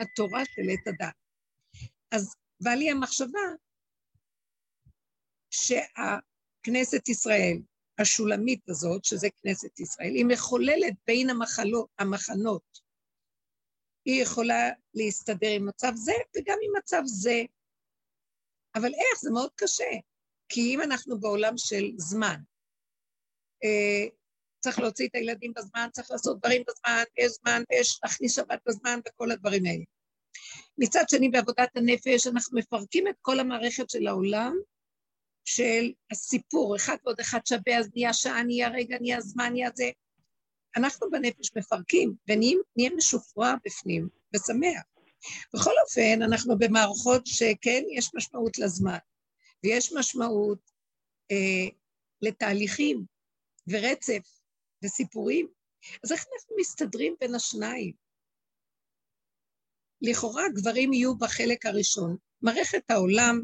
[0.00, 1.23] התורה של עת הדת.
[2.14, 3.40] אז בא לי המחשבה
[5.50, 7.58] שהכנסת ישראל,
[7.98, 12.80] השולמית הזאת, שזה כנסת ישראל, היא מחוללת בין המחלות, המחנות.
[14.04, 17.42] היא יכולה להסתדר עם מצב זה וגם עם מצב זה.
[18.74, 19.20] אבל איך?
[19.20, 19.90] זה מאוד קשה.
[20.48, 22.36] כי אם אנחנו בעולם של זמן,
[23.64, 24.08] אה,
[24.60, 29.00] צריך להוציא את הילדים בזמן, צריך לעשות דברים בזמן, יש זמן, ויש להכניס שבת בזמן
[29.08, 29.84] וכל הדברים האלה.
[30.78, 34.56] מצד שני, בעבודת הנפש אנחנו מפרקים את כל המערכת של העולם,
[35.44, 39.90] של הסיפור, אחד ועוד אחד שווה, אז נהיה שעה, נהיה רגע, נהיה זמן, נהיה זה.
[40.76, 44.82] אנחנו בנפש מפרקים, ונהיה משופרע בפנים, ושמח.
[45.54, 48.98] בכל אופן, אנחנו במערכות שכן, יש משמעות לזמן.
[49.64, 50.58] ויש משמעות
[51.30, 51.68] אה,
[52.22, 53.04] לתהליכים
[53.68, 54.38] ורצף
[54.84, 55.48] וסיפורים.
[56.04, 58.03] אז איך אנחנו מסתדרים בין השניים?
[60.02, 62.16] לכאורה גברים יהיו בחלק הראשון.
[62.42, 63.42] מערכת העולם,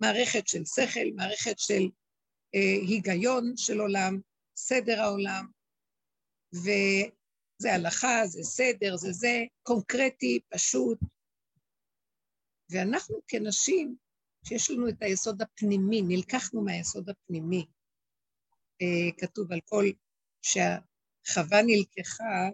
[0.00, 1.82] מערכת של שכל, מערכת של
[2.54, 4.20] אה, היגיון של עולם,
[4.56, 5.46] סדר העולם,
[6.54, 10.98] וזה הלכה, זה סדר, זה זה, קונקרטי, פשוט.
[12.70, 13.96] ואנחנו כנשים
[14.44, 17.66] שיש לנו את היסוד הפנימי, נלקחנו מהיסוד הפנימי.
[18.82, 19.84] אה, כתוב על כל
[20.42, 22.48] שהחווה נלקחה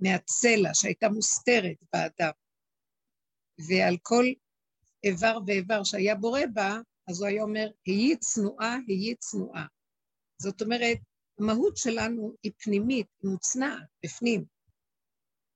[0.00, 2.30] מהצלע שהייתה מוסתרת באדם,
[3.68, 4.24] ועל כל
[5.04, 9.66] איבר ואיבר שהיה בורא בה, אז הוא היה אומר, היי צנועה, היי צנועה.
[10.42, 10.98] זאת אומרת,
[11.38, 14.44] המהות שלנו היא פנימית, מוצנעת, בפנים.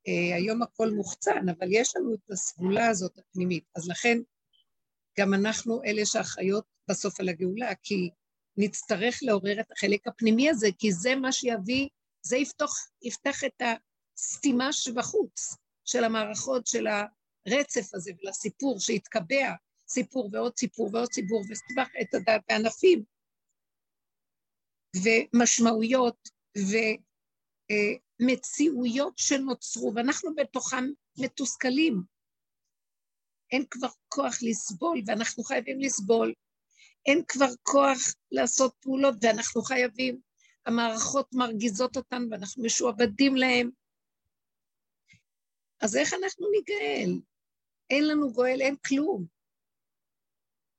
[0.08, 3.64] Uh, היום הכל מוחצן, אבל יש לנו את הסגולה הזאת הפנימית.
[3.76, 4.18] אז לכן
[5.18, 8.10] גם אנחנו אלה שאחראיות בסוף על הגאולה, כי
[8.56, 11.88] נצטרך לעורר את החלק הפנימי הזה, כי זה מה שיביא,
[12.22, 12.70] זה יפתח,
[13.02, 13.62] יפתח את
[14.16, 16.86] הסתימה שבחוץ, של המערכות, של
[17.46, 19.54] הרצף הזה, ולסיפור שיתקבע,
[19.88, 23.04] סיפור ועוד סיפור ועוד סיפור, וסבך את הדעת בענפים,
[25.04, 26.28] ומשמעויות,
[28.20, 30.84] ומציאויות שנוצרו, ואנחנו בתוכם
[31.18, 32.02] מתוסכלים.
[33.52, 36.34] אין כבר כוח לסבול, ואנחנו חייבים לסבול.
[37.06, 37.98] אין כבר כוח
[38.32, 40.20] לעשות פעולות, ואנחנו חייבים.
[40.66, 43.70] המערכות מרגיזות אותנו, ואנחנו משועבדים להן.
[45.80, 47.20] אז איך אנחנו ניגאל?
[47.90, 49.26] אין לנו גואל, אין כלום.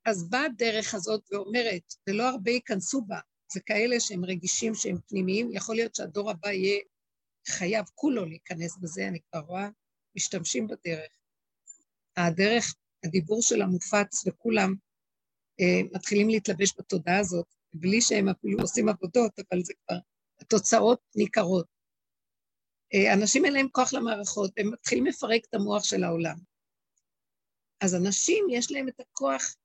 [0.05, 3.19] אז באה הדרך הזאת ואומרת, ולא הרבה ייכנסו בה,
[3.53, 6.79] זה כאלה שהם רגישים, שהם פנימיים, יכול להיות שהדור הבא יהיה
[7.47, 9.69] חייב כולו להיכנס בזה, אני כבר רואה,
[10.15, 11.11] משתמשים בדרך.
[12.17, 14.75] הדרך, הדיבור שלה מופץ וכולם
[15.59, 19.97] אה, מתחילים להתלבש בתודעה הזאת, בלי שהם אפילו עושים עבודות, אבל זה כבר,
[20.39, 21.67] התוצאות ניכרות.
[22.93, 26.35] אה, אנשים אין להם כוח למערכות, הם מתחילים לפרק את המוח של העולם.
[27.85, 29.55] אז אנשים, יש להם את הכוח,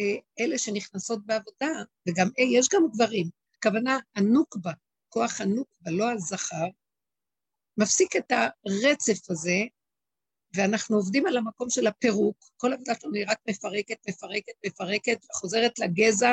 [0.00, 1.72] אה, אלה שנכנסות בעבודה,
[2.08, 4.72] וגם, אה, יש גם גברים, הכוונה הנוקבה,
[5.08, 6.66] כוח הנוקבה, לא הזכר,
[7.78, 9.58] מפסיק את הרצף הזה
[10.54, 15.78] ואנחנו עובדים על המקום של הפירוק, כל עבודה שלנו היא רק מפרקת, מפרקת, מפרקת, וחוזרת
[15.78, 16.32] לגזע,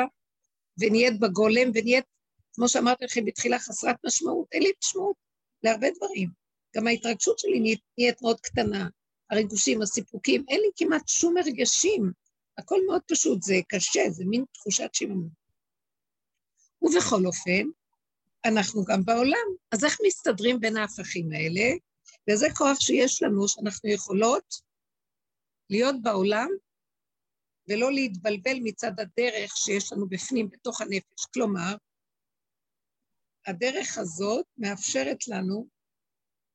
[0.78, 2.04] ונהיית בגולם, ונהיית,
[2.52, 4.48] כמו שאמרתי לכם בתחילה, חסרת משמעות.
[4.52, 5.16] אין לי משמעות
[5.62, 6.30] להרבה דברים.
[6.76, 7.60] גם ההתרגשות שלי
[7.98, 8.88] נהיית מאוד קטנה,
[9.30, 12.12] הריגושים, הסיפוקים, אין לי כמעט שום הרגשים.
[12.58, 15.30] הכל מאוד פשוט, זה קשה, זה מין תחושת שיממון.
[16.82, 17.68] ובכל אופן,
[18.44, 19.46] אנחנו גם בעולם.
[19.72, 21.76] אז איך מסתדרים בין ההפכים האלה?
[22.30, 24.54] וזה כוח שיש לנו, שאנחנו יכולות
[25.70, 26.48] להיות בעולם
[27.68, 31.26] ולא להתבלבל מצד הדרך שיש לנו בפנים, בתוך הנפש.
[31.34, 31.74] כלומר,
[33.46, 35.66] הדרך הזאת מאפשרת לנו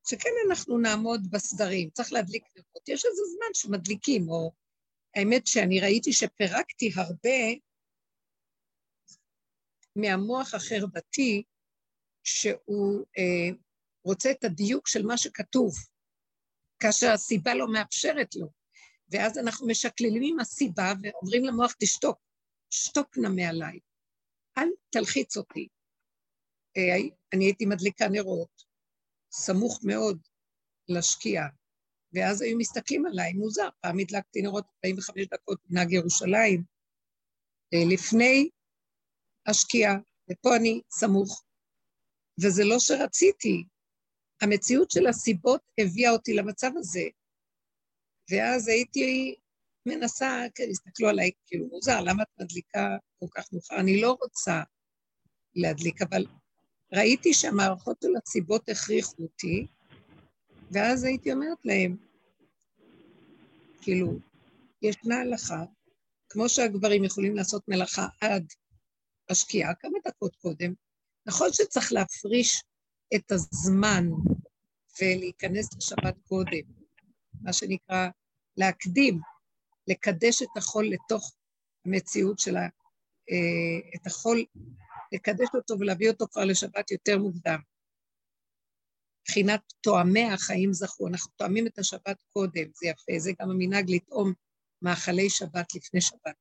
[0.08, 2.88] שכן אנחנו נעמוד בסדרים, צריך להדליק נרות.
[2.88, 4.52] יש איזה זמן שמדליקים, או
[5.14, 7.60] האמת שאני ראיתי שפירקתי הרבה
[9.96, 11.42] מהמוח החרדתי,
[12.24, 13.56] שהוא אה,
[14.04, 15.74] רוצה את הדיוק של מה שכתוב,
[16.82, 18.46] כאשר הסיבה לא מאפשרת לו.
[19.08, 22.18] ואז אנחנו משקללים עם הסיבה ואומרים למוח, תשתוק,
[22.70, 23.78] שתוק נא מעליי,
[24.58, 25.68] אל תלחיץ אותי.
[26.76, 26.82] אה,
[27.32, 28.65] אני הייתי מדליקה נרות,
[29.32, 30.18] סמוך מאוד
[30.88, 31.48] לשקיעה,
[32.12, 36.64] ואז היו מסתכלים עליי, מוזר, פעם הדלקתי נרות 45 דקות בנהג ירושלים,
[37.74, 38.48] אה, לפני
[39.46, 39.94] השקיעה,
[40.30, 41.44] ופה אני סמוך.
[42.44, 43.64] וזה לא שרציתי,
[44.42, 47.04] המציאות של הסיבות הביאה אותי למצב הזה.
[48.30, 49.34] ואז הייתי
[49.86, 53.80] מנסה, כן, הסתכלו עליי כאילו מוזר, למה את מדליקה כל כך מאוחר?
[53.80, 54.62] אני לא רוצה
[55.54, 56.26] להדליק, אבל
[56.92, 59.66] ראיתי שהמערכות של הסיבות הכריחו אותי,
[60.70, 61.96] ואז הייתי אומרת להם,
[63.82, 64.18] כאילו,
[64.82, 65.64] ישנה הלכה,
[66.28, 68.46] כמו שהגברים יכולים לעשות מלאכה עד
[69.30, 70.72] השקיעה, כמה דקות קודם,
[71.26, 72.62] נכון שצריך להפריש
[73.14, 74.06] את הזמן
[75.00, 76.62] ולהיכנס לשבת קודם,
[77.40, 78.08] מה שנקרא
[78.56, 79.20] להקדים,
[79.88, 81.34] לקדש את החול לתוך
[81.86, 82.60] המציאות של ה...
[83.30, 84.44] אה, את החול,
[85.12, 87.58] לקדש אותו ולהביא אותו כבר לשבת יותר מוקדם.
[89.22, 94.32] מבחינת תואמי החיים זכו, אנחנו תואמים את השבת קודם, זה יפה, זה גם המנהג לטעום
[94.82, 96.34] מאכלי שבת לפני שבת.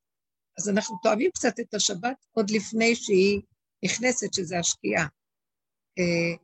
[0.58, 3.42] אז אנחנו תואמים קצת את השבת עוד לפני שהיא
[3.86, 5.08] נכנסת, שזה השקיעה.
[6.00, 6.36] אה,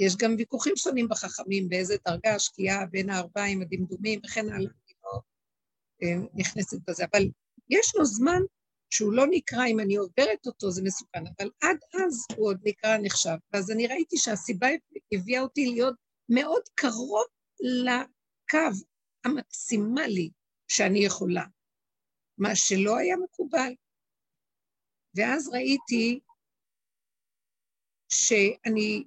[0.00, 5.20] יש גם ויכוחים שונים בחכמים, באיזה דרגה השקיעה בין הארבעים הדמדומים וכן הלאה, אני לא
[6.02, 7.22] אה, נכנסת בזה, אבל
[7.70, 8.40] יש לו זמן
[8.92, 12.96] שהוא לא נקרא, אם אני עוברת אותו זה מסוכן, אבל עד אז הוא עוד נקרא
[13.02, 13.36] נחשב.
[13.52, 14.66] ואז אני ראיתי שהסיבה
[15.12, 15.94] הביאה אותי להיות
[16.28, 17.26] מאוד קרוב
[17.60, 18.76] לקו
[19.24, 20.30] המקסימלי
[20.68, 21.44] שאני יכולה,
[22.38, 23.72] מה שלא היה מקובל.
[25.16, 26.20] ואז ראיתי
[28.08, 29.04] שאני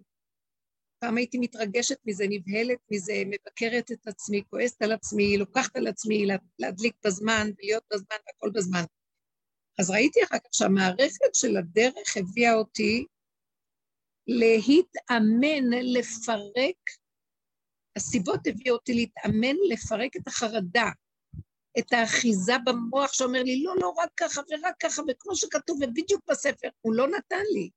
[1.00, 6.26] פעם הייתי מתרגשת מזה, נבהלת מזה, מבקרת את עצמי, כועסת על עצמי, לוקחת על עצמי
[6.60, 8.84] להדליק בזמן ולהיות בזמן והכל בזמן.
[9.79, 13.05] אז ראיתי אחר כך שהמערכת של הדרך הביאה אותי
[14.27, 16.77] להתאמן, לפרק,
[17.95, 20.89] הסיבות הביאו אותי להתאמן, לפרק את החרדה,
[21.79, 26.67] את האחיזה במוח שאומר לי, לא, לא, רק ככה ורק ככה, וכמו שכתוב, ובדיוק בספר,
[26.81, 27.69] הוא לא נתן לי.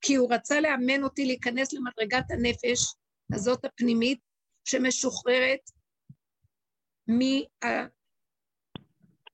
[0.00, 2.94] כי הוא רצה לאמן אותי להיכנס למדרגת הנפש
[3.32, 4.18] הזאת הפנימית,
[4.64, 5.70] שמשוחררת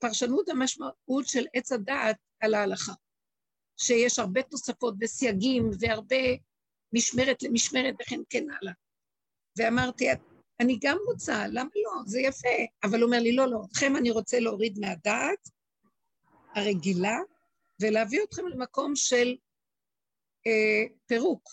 [0.03, 2.93] מהפרשנות המשמעות של עץ הדעת על ההלכה.
[3.77, 6.17] שיש הרבה תוספות וסייגים והרבה
[6.93, 8.73] משמרת למשמרת וכן כן הלאה.
[9.59, 10.07] ואמרתי,
[10.61, 12.03] אני גם רוצה, למה לא?
[12.07, 12.49] זה יפה.
[12.85, 15.49] אבל הוא אומר לי, לא, לא, אתכם אני רוצה להוריד מהדעת
[16.55, 17.19] הרגילה
[17.83, 19.37] ולהביא אתכם למקום של
[20.47, 21.49] אה, פירוק,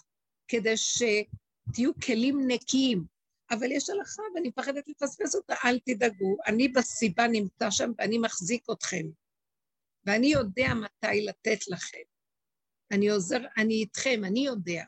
[0.47, 3.14] כדי שתהיו כלים נקיים.
[3.51, 8.69] אבל יש הלכה ואני מפחדת לפספס אותה, אל תדאגו, אני בסיבה נמצא שם ואני מחזיק
[8.71, 9.05] אתכם.
[10.05, 12.03] ואני יודע מתי לתת לכם.
[12.91, 14.83] אני עוזר, אני איתכם, אני יודע.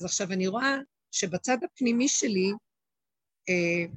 [0.00, 0.76] אז עכשיו אני רואה
[1.10, 2.50] שבצד הפנימי שלי
[3.48, 3.94] אה,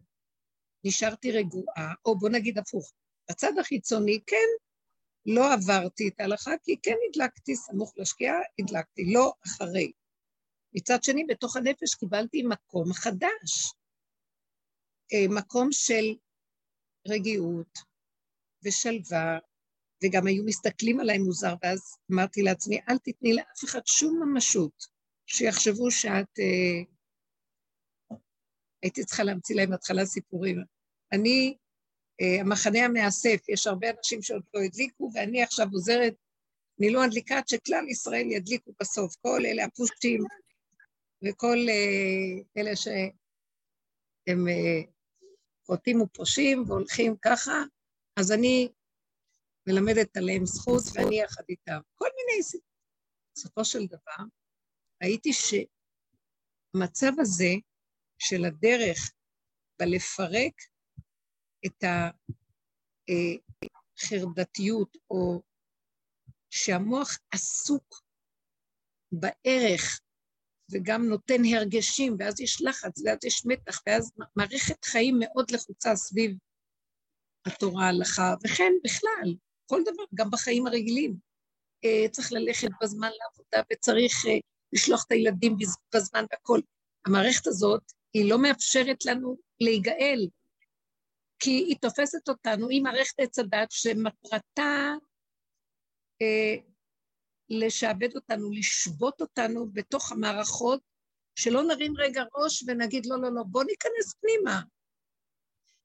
[0.84, 2.93] נשארתי רגועה, או בוא נגיד הפוך,
[3.30, 4.63] בצד החיצוני כן
[5.26, 9.91] לא עברתי את ההלכה, כי כן הדלקתי סמוך לשקיעה, הדלקתי, לא אחרי.
[10.76, 13.74] מצד שני, בתוך הנפש קיבלתי מקום חדש,
[15.14, 16.16] אה, מקום של
[17.08, 17.80] רגיעות
[18.66, 19.40] ושלווה,
[20.04, 21.80] וגם היו מסתכלים עליי מוזר, ואז
[22.12, 24.84] אמרתי לעצמי, אל תתני לאף אחד שום ממשות,
[25.26, 26.40] שיחשבו שאת...
[26.40, 26.94] אה,
[28.84, 30.64] הייתי צריכה להמציא להם התחלה סיפורים.
[31.12, 31.58] אני,
[32.22, 36.14] אה, המחנה המאסף, יש הרבה אנשים שעוד לא הדליקו, ואני עכשיו עוזרת,
[36.80, 40.24] אני לא מדליקה עד שכלל ישראל ידליקו בסוף, כל אלה הפושטים
[41.24, 44.82] וכל אה, אלה שהם אה,
[45.66, 47.64] חוטאים ופושעים והולכים ככה,
[48.20, 48.70] אז אני
[49.68, 51.80] מלמדת עליהם זכות ואני יחד איתם.
[51.96, 52.74] כל מיני סיפורים.
[53.36, 54.24] בסופו של דבר,
[55.04, 57.54] ראיתי שהמצב הזה
[58.20, 59.14] של הדרך
[59.80, 60.54] בלפרק
[61.66, 61.84] את
[63.98, 65.42] החרדתיות, או
[66.50, 68.04] שהמוח עסוק
[69.12, 70.03] בערך
[70.71, 76.38] וגם נותן הרגשים, ואז יש לחץ, ואז יש מתח, ואז מערכת חיים מאוד לחוצה סביב
[77.45, 81.15] התורה, ההלכה, וכן בכלל, כל דבר, גם בחיים הרגילים.
[81.86, 84.38] אה, צריך ללכת בזמן לעבודה וצריך אה,
[84.73, 85.58] לשלוח את הילדים
[85.95, 86.62] בזמן והכול.
[87.08, 87.82] המערכת הזאת,
[88.13, 90.28] היא לא מאפשרת לנו להיגאל,
[91.39, 94.93] כי היא תופסת אותנו, היא מערכת עץ הדת שמטרתה
[96.21, 96.56] אה,
[97.49, 100.82] לשעבד אותנו, לשבות אותנו בתוך המערכות,
[101.36, 104.62] שלא נרים רגע ראש ונגיד, לא, לא, לא, בוא ניכנס פנימה.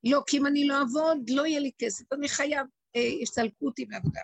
[0.04, 2.66] לא, כי אם אני לא אעבוד, לא יהיה לי כסף, אני חייב,
[2.96, 4.20] אה, יסלקו אותי מעבודה.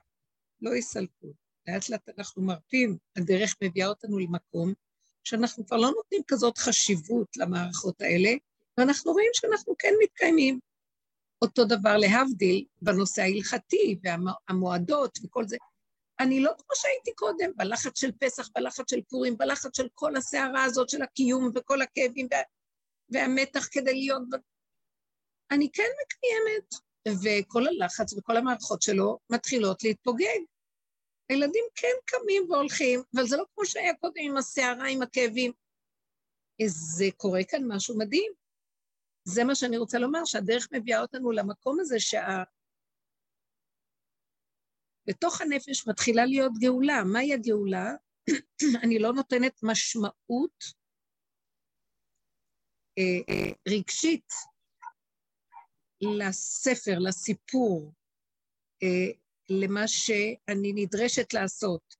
[0.60, 1.32] לא יסלקו.
[1.68, 4.72] לאט לאט אנחנו מרפים, הדרך מביאה אותנו למקום
[5.24, 8.30] שאנחנו כבר לא נותנים כזאת חשיבות למערכות האלה,
[8.78, 10.60] ואנחנו רואים שאנחנו כן מתקיימים.
[11.42, 15.56] אותו דבר להבדיל בנושא ההלכתי והמועדות וכל זה.
[16.20, 20.64] אני לא כמו שהייתי קודם, בלחץ של פסח, בלחץ של פורים, בלחץ של כל הסערה
[20.64, 22.38] הזאת של הקיום וכל הכאבים וה...
[23.08, 24.22] והמתח כדי להיות...
[25.50, 26.74] אני כן מקיימת,
[27.24, 30.38] וכל הלחץ וכל המערכות שלו מתחילות להתפוגג.
[31.28, 35.52] הילדים כן קמים והולכים, אבל זה לא כמו שהיה קודם עם הסערה, עם הכאבים.
[36.66, 38.32] זה קורה כאן משהו מדהים.
[39.24, 42.42] זה מה שאני רוצה לומר, שהדרך מביאה אותנו למקום הזה שה...
[45.06, 47.04] בתוך הנפש מתחילה להיות גאולה.
[47.04, 47.92] מהי הגאולה?
[48.84, 50.64] אני לא נותנת משמעות
[52.98, 54.28] אה, אה, רגשית
[56.00, 57.92] לספר, לסיפור,
[58.82, 59.12] אה,
[59.48, 61.94] למה שאני נדרשת לעשות,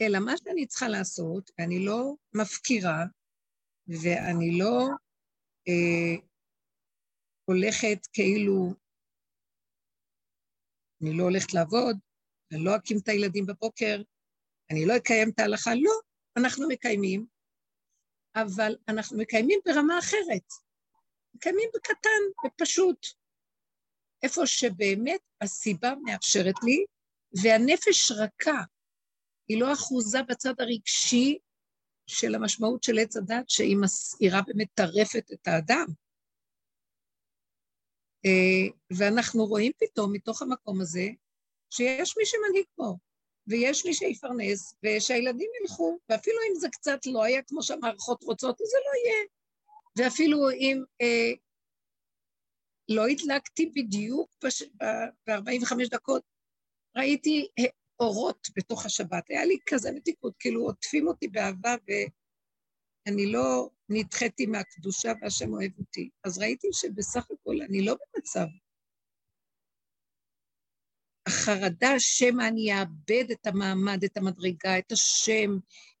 [0.00, 3.04] אלא מה שאני צריכה לעשות, ואני לא מפקירה,
[3.88, 4.88] ואני לא
[5.68, 6.26] אה,
[7.44, 8.74] הולכת כאילו,
[11.02, 11.96] אני לא הולכת לעבוד,
[12.52, 14.02] אני לא אקים את הילדים בבוקר,
[14.70, 15.92] אני לא אקיים את ההלכה, לא,
[16.36, 17.26] אנחנו מקיימים,
[18.34, 20.46] אבל אנחנו מקיימים ברמה אחרת.
[21.34, 23.06] מקיימים בקטן, בפשוט.
[24.22, 26.84] איפה שבאמת הסיבה מאפשרת לי,
[27.42, 28.62] והנפש רכה,
[29.48, 31.38] היא לא אחוזה בצד הרגשי
[32.06, 35.86] של המשמעות של עץ הדת, שהיא מסעירה ומטרפת את האדם.
[38.26, 41.08] אה, ואנחנו רואים פתאום מתוך המקום הזה
[41.70, 42.94] שיש מי שמנהיג פה,
[43.46, 48.78] ויש מי שיפרנס, ושהילדים ילכו, ואפילו אם זה קצת לא היה כמו שהמערכות רוצות, זה
[48.86, 49.26] לא יהיה.
[49.98, 51.32] ואפילו אם אה,
[52.88, 56.22] לא הדלקתי בדיוק ב-45 דקות,
[56.96, 57.48] ראיתי
[58.00, 59.24] אורות בתוך השבת.
[59.28, 61.74] היה לי כזה מתיקות, כאילו עוטפים אותי באהבה
[63.06, 66.10] ואני לא נדחיתי מהקדושה והשם אוהב אותי.
[66.24, 68.46] אז ראיתי שבסך הכל אני לא במצב.
[71.30, 75.50] החרדה שמא אני אאבד את המעמד, את המדרגה, את השם,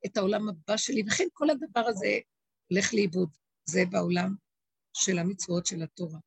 [0.06, 2.18] את העולם הבא שלי, וכן כל הדבר הזה
[2.70, 3.28] הולך לאיבוד.
[3.64, 4.34] זה בעולם
[4.92, 6.18] של המצוות של התורה.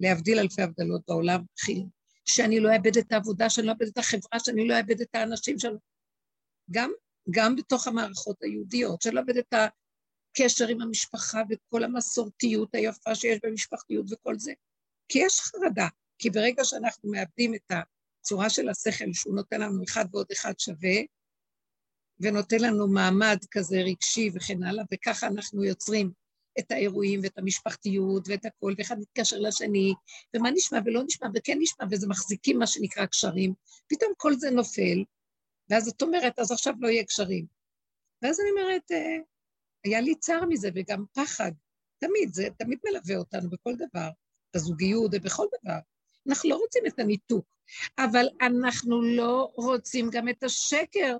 [0.00, 1.44] להבדיל אלפי הבדלות בעולם,
[2.24, 5.58] שאני לא אאבד את העבודה, שאני לא אאבד את החברה, שאני לא אאבד את האנשים
[5.58, 5.78] שלנו.
[6.70, 6.90] גם,
[7.30, 14.06] גם בתוך המערכות היהודיות, של לאבד את הקשר עם המשפחה וכל המסורתיות היפה שיש במשפחתיות
[14.12, 14.52] וכל זה.
[15.08, 15.88] כי יש חרדה,
[16.18, 17.72] כי ברגע שאנחנו מאבדים את
[18.28, 20.96] הצורה של השכל, שהוא נותן לנו אחד ועוד אחד שווה,
[22.20, 26.12] ונותן לנו מעמד כזה רגשי וכן הלאה, וככה אנחנו יוצרים
[26.58, 29.94] את האירועים ואת המשפחתיות ואת הכל, ואחד מתקשר לשני,
[30.36, 33.54] ומה נשמע ולא נשמע וכן נשמע, וזה מחזיקים מה שנקרא קשרים,
[33.86, 35.04] פתאום כל זה נופל,
[35.70, 37.46] ואז את אומרת, אז עכשיו לא יהיה קשרים.
[38.22, 39.16] ואז אני אומרת, אה,
[39.84, 41.52] היה לי צער מזה וגם פחד,
[41.98, 44.08] תמיד, זה תמיד מלווה אותנו בכל דבר,
[44.56, 45.78] בזוגיות ובכל דבר.
[46.28, 47.44] אנחנו לא רוצים את הניתוק,
[47.98, 51.16] אבל אנחנו לא רוצים גם את השקר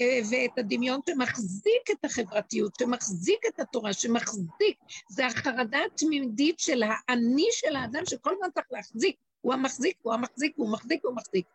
[0.00, 4.78] אה, ואת הדמיון שמחזיק את החברתיות, שמחזיק את התורה, שמחזיק,
[5.10, 10.52] זה החרדה התמידית של האני של האדם שכל הזמן צריך להחזיק, הוא המחזיק, הוא המחזיק,
[10.56, 11.46] הוא מחזיק, הוא מחזיק.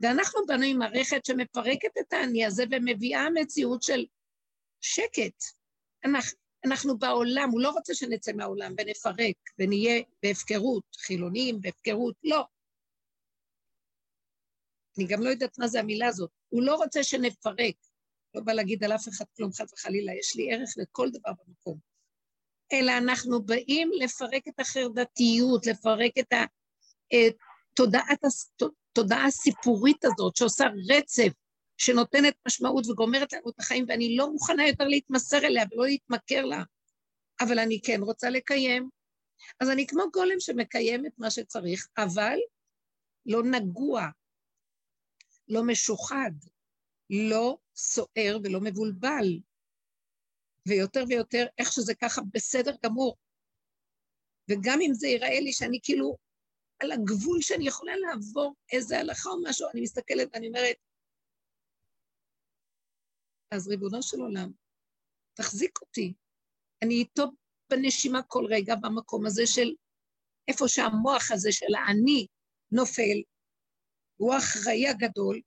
[0.00, 4.06] ואנחנו באנו עם מערכת שמפרקת את האני הזה ומביאה מציאות של
[4.80, 5.44] שקט.
[6.04, 6.38] אנחנו,
[6.68, 12.44] אנחנו בעולם, הוא לא רוצה שנצא מהעולם ונפרק ונהיה בהפקרות, חילונים בהפקרות, לא.
[14.98, 16.30] אני גם לא יודעת מה זה המילה הזאת.
[16.48, 17.74] הוא לא רוצה שנפרק.
[18.34, 21.78] לא בא להגיד על אף אחד כלום, חס וחלילה, יש לי ערך לכל דבר במקום.
[22.72, 26.32] אלא אנחנו באים לפרק את החרדתיות, לפרק את
[28.92, 31.32] התודעה הסיפורית הזאת, שעושה רצף,
[31.78, 36.62] שנותנת משמעות וגומרת לנו את החיים, ואני לא מוכנה יותר להתמסר אליה ולא להתמכר לה,
[37.40, 38.88] אבל אני כן רוצה לקיים.
[39.60, 42.38] אז אני כמו גולם שמקיים את מה שצריך, אבל
[43.26, 44.06] לא נגוע,
[45.48, 46.30] לא משוחד,
[47.10, 49.38] לא סוער ולא מבולבל.
[50.68, 53.16] ויותר ויותר, איך שזה ככה, בסדר גמור.
[54.50, 56.16] וגם אם זה ייראה לי שאני כאילו
[56.78, 60.76] על הגבול שאני יכולה לעבור איזה הלכה או משהו, אני מסתכלת ואני אומרת,
[63.50, 64.50] אז ריבונו של עולם,
[65.34, 66.14] תחזיק אותי.
[66.82, 67.24] אני איתו
[67.70, 69.74] בנשימה כל רגע במקום הזה של
[70.48, 72.26] איפה שהמוח הזה של האני
[72.72, 73.22] נופל,
[74.16, 75.40] הוא האחראי הגדול,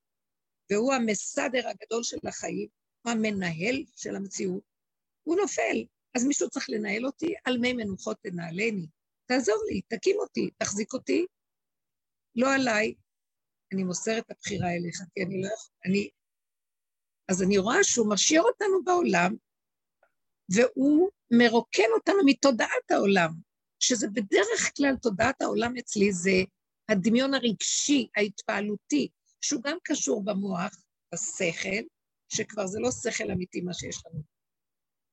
[0.72, 2.68] והוא המסדר הגדול של החיים,
[3.02, 4.64] הוא המנהל של המציאות,
[5.24, 5.86] הוא נופל.
[6.16, 8.88] אז מישהו צריך לנהל אותי, על מי מנוחות תנהלני.
[9.26, 11.26] תעזור לי, תקים אותי, תחזיק אותי.
[12.36, 12.94] לא עליי,
[13.74, 16.10] אני מוסר את הבחירה אליך, כי אני לא יכול, אני...
[17.32, 19.36] אז אני רואה שהוא משאיר אותנו בעולם,
[20.54, 23.30] והוא מרוקן אותנו מתודעת העולם,
[23.80, 26.32] שזה בדרך כלל תודעת העולם אצלי זה
[26.90, 29.10] הדמיון הרגשי, ההתפעלותי,
[29.42, 31.84] שהוא גם קשור במוח, בשכל,
[32.34, 34.22] שכבר זה לא שכל אמיתי מה שיש לנו.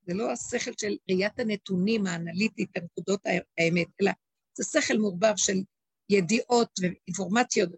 [0.06, 3.20] זה לא השכל של ראיית הנתונים האנליטית, הנקודות
[3.58, 4.10] האמת, אלא
[4.58, 5.58] זה שכל מעורבב של
[6.10, 7.70] ידיעות ואינפורמציות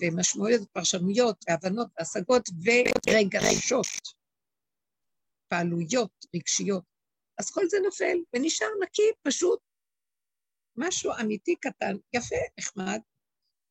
[0.00, 2.48] ומשמעויות ופרשנויות והבנות והשגות
[3.06, 3.86] ורגשות,
[5.48, 6.84] פעלויות רגשיות.
[7.38, 9.60] אז כל זה נופל ונשאר נקי, פשוט
[10.76, 13.00] משהו אמיתי קטן, יפה, נחמד,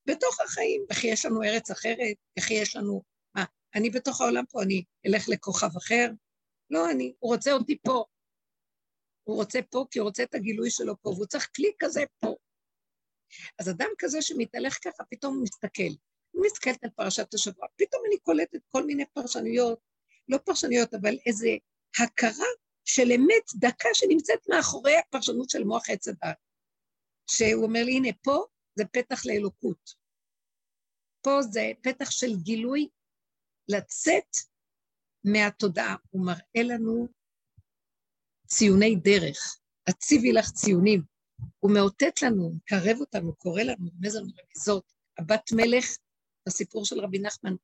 [0.05, 0.85] בתוך החיים.
[0.91, 2.17] וכי יש לנו ארץ אחרת?
[2.39, 3.03] וכי יש לנו...
[3.35, 3.45] מה,
[3.75, 6.09] אני בתוך העולם פה, אני אלך לכוכב אחר?
[6.69, 8.03] לא אני, הוא רוצה אותי פה.
[9.23, 12.35] הוא רוצה פה כי הוא רוצה את הגילוי שלו פה, והוא צריך כלי כזה פה.
[13.59, 16.12] אז אדם כזה שמתהלך ככה, פתאום הוא מסתכל.
[16.33, 19.79] מסתכלת על פרשת השבוע, פתאום אני קולטת כל מיני פרשנויות,
[20.27, 21.49] לא פרשנויות, אבל איזה
[21.99, 22.45] הכרה
[22.85, 26.37] של אמת דקה שנמצאת מאחורי הפרשנות של מוח עץ הדת.
[27.27, 29.93] שהוא אומר לי, הנה, פה זה פתח לאלוקות.
[31.21, 32.87] פה זה פתח של גילוי
[33.67, 34.35] לצאת
[35.23, 35.95] מהתודעה.
[36.09, 37.07] הוא מראה לנו
[38.47, 39.59] ציוני דרך.
[39.87, 41.01] הציבי לך ציונים.
[41.59, 44.93] הוא מאותת לנו, מקרב אותנו, קורא לנו, רמז לנו רמיזות.
[45.17, 45.85] הבת מלך,
[46.47, 47.55] בסיפור של רבי נחמן,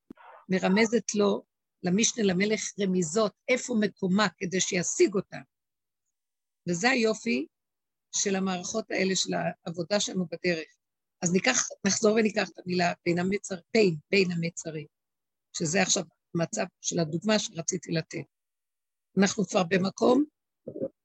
[0.49, 1.43] מרמזת לו,
[1.83, 5.37] למשנה למלך רמיזות, איפה מקומה כדי שישיג אותה.
[6.69, 7.47] וזה היופי
[8.15, 10.67] של המערכות האלה, של העבודה שלנו בדרך.
[11.21, 14.87] אז ניקח, נחזור וניקח את המילה בין המצר, בין, בין המצרים,
[15.57, 16.03] שזה עכשיו
[16.35, 18.25] המצב של הדוגמה שרציתי לתת.
[19.17, 20.23] אנחנו כבר במקום,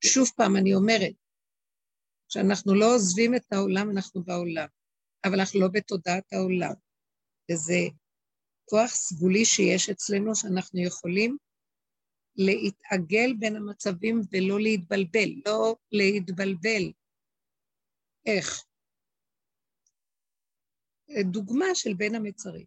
[0.05, 1.14] שוב פעם אני אומרת,
[2.29, 4.66] שאנחנו לא עוזבים את העולם, אנחנו בעולם,
[5.25, 6.75] אבל אנחנו לא בתודעת העולם.
[7.51, 7.80] וזה
[8.64, 11.36] כוח סגולי שיש אצלנו, שאנחנו יכולים
[12.36, 16.92] להתעגל בין המצבים ולא להתבלבל, לא להתבלבל.
[18.26, 18.64] איך?
[21.30, 22.66] דוגמה של בין המצרים.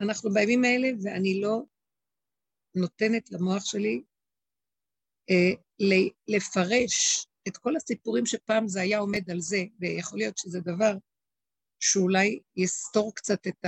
[0.00, 1.62] אנחנו בימים האלה, ואני לא
[2.74, 4.02] נותנת למוח שלי
[5.30, 5.52] אה,
[6.28, 10.92] לפרש את כל הסיפורים שפעם זה היה עומד על זה, ויכול להיות שזה דבר
[11.84, 13.64] שאולי יסתור קצת את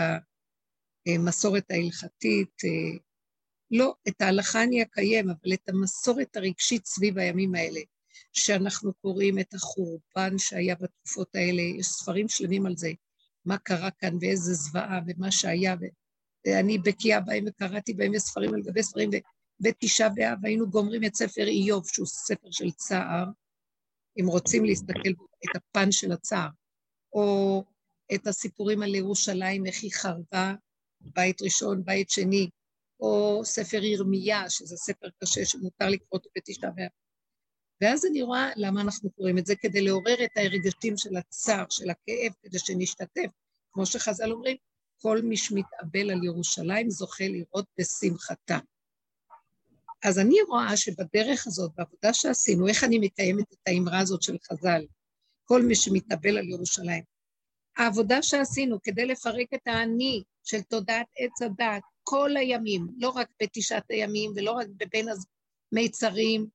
[1.07, 2.99] המסורת ההלכתית, אה,
[3.71, 7.81] לא, את ההלכה אני אקיים, אבל את המסורת הרגשית סביב הימים האלה,
[8.33, 12.93] שאנחנו קוראים את החורבן שהיה בתקופות האלה, יש ספרים שלמים על זה,
[13.45, 15.75] מה קרה כאן ואיזה זוועה ומה שהיה,
[16.47, 19.11] ואני בקיאה בהם וקראתי בהם ספרים על גבי ספרים,
[19.61, 23.25] ובתשעה באב היינו גומרים את ספר איוב, שהוא ספר של צער,
[24.21, 25.11] אם רוצים להסתכל
[25.45, 26.49] את הפן של הצער,
[27.13, 27.65] או
[28.15, 30.55] את הסיפורים על ירושלים, איך היא חרבה,
[31.01, 32.51] בית ראשון, בית שני,
[33.01, 36.89] או ספר ירמיה, שזה ספר קשה שמותר לקרוא אותו בתשעה באב.
[37.81, 41.91] ואז אני רואה למה אנחנו קוראים את זה, כדי לעורר את הרגשים של הצער, של
[41.91, 43.31] הכאב, כדי שנשתתף.
[43.73, 44.57] כמו שחז"ל אומרים,
[45.03, 48.59] כל מי שמתאבל על ירושלים זוכה לראות בשמחתה.
[50.05, 54.87] אז אני רואה שבדרך הזאת, בעבודה שעשינו, איך אני מקיימת את האמרה הזאת של חז"ל,
[55.45, 57.16] כל מי שמתאבל על ירושלים.
[57.77, 63.85] העבודה שעשינו כדי לפרק את האני של תודעת עץ הדת כל הימים, לא רק בתשעת
[63.91, 65.09] הימים ולא רק בבין
[65.73, 66.47] המיצרים,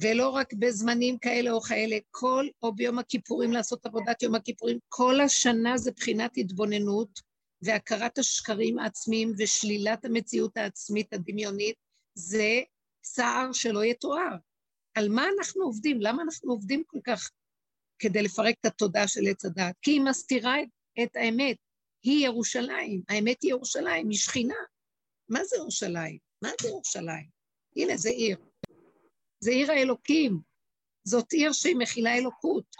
[0.00, 5.20] ולא רק בזמנים כאלה או כאלה, כל, או ביום הכיפורים לעשות עבודת יום הכיפורים, כל
[5.20, 7.20] השנה זה בחינת התבוננות
[7.62, 11.76] והכרת השקרים העצמיים ושלילת המציאות העצמית הדמיונית,
[12.14, 12.60] זה
[13.02, 14.36] צער שלא יתואר.
[14.94, 16.00] על מה אנחנו עובדים?
[16.00, 17.30] למה אנחנו עובדים כל כך
[18.00, 19.74] כדי לפרק את התודעה של עץ הדעת?
[19.82, 20.54] כי היא מסתירה
[21.02, 21.56] את, האמת.
[22.02, 24.54] היא ירושלים, האמת היא ירושלים, היא שכינה.
[25.28, 26.18] מה זה ירושלים?
[26.42, 27.28] מה זה ירושלים?
[27.76, 28.36] הנה, זה עיר.
[29.40, 30.40] זה עיר האלוקים.
[31.04, 32.76] זאת עיר שהיא מכילה אלוקות.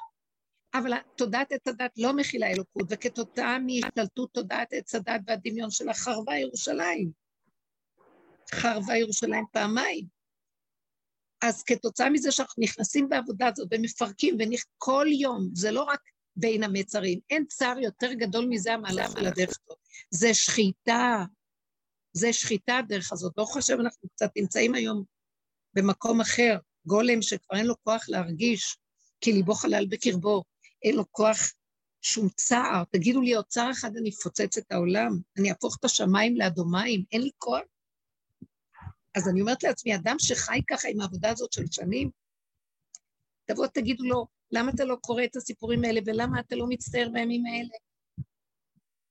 [0.75, 6.37] אבל תודעת עץ הדת לא מכילה אלוקות, וכתוצאה מהשתלטות תודעת עץ הדת והדמיון שלה חרבה
[6.37, 7.11] ירושלים.
[8.55, 10.20] חרבה ירושלים פעמיים.
[11.43, 16.01] אז כתוצאה מזה שאנחנו נכנסים בעבודה הזאת ומפרקים וכל יום, זה לא רק
[16.37, 19.79] בין המצרים, אין צער יותר גדול מזה המהלך של הדרך הזאת.
[20.11, 21.25] זה שחיטה,
[22.13, 23.33] זה שחיטה הדרך הזאת.
[23.37, 25.05] ברוך השם, אנחנו קצת נמצאים היום
[25.75, 28.77] במקום אחר, גולם שכבר אין לו כוח להרגיש,
[29.21, 30.43] כי ליבו חלל בקרבו,
[30.83, 31.37] אין לו כוח
[32.03, 32.85] שום צער.
[32.91, 37.23] תגידו לי, עוד צער אחד אני אפוצץ את העולם, אני אהפוך את השמיים לאדומיים, אין
[37.23, 37.63] לי כוח.
[39.17, 42.11] אז אני אומרת לעצמי, אדם שחי ככה עם העבודה הזאת של שנים,
[43.45, 47.47] תבואו תגידו לו, למה אתה לא קורא את הסיפורים האלה ולמה אתה לא מצטער בימים
[47.47, 47.75] האלה?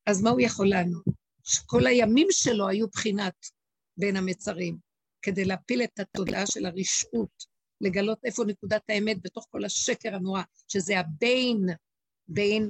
[0.06, 1.04] אז מה הוא יכול לענות?
[1.44, 3.34] שכל הימים שלו היו בחינת
[3.98, 4.78] בין המצרים,
[5.22, 7.46] כדי להפיל את התודעה של הרשעות,
[7.82, 11.66] לגלות איפה נקודת האמת בתוך כל השקר הנורא, שזה הבין,
[12.28, 12.70] בין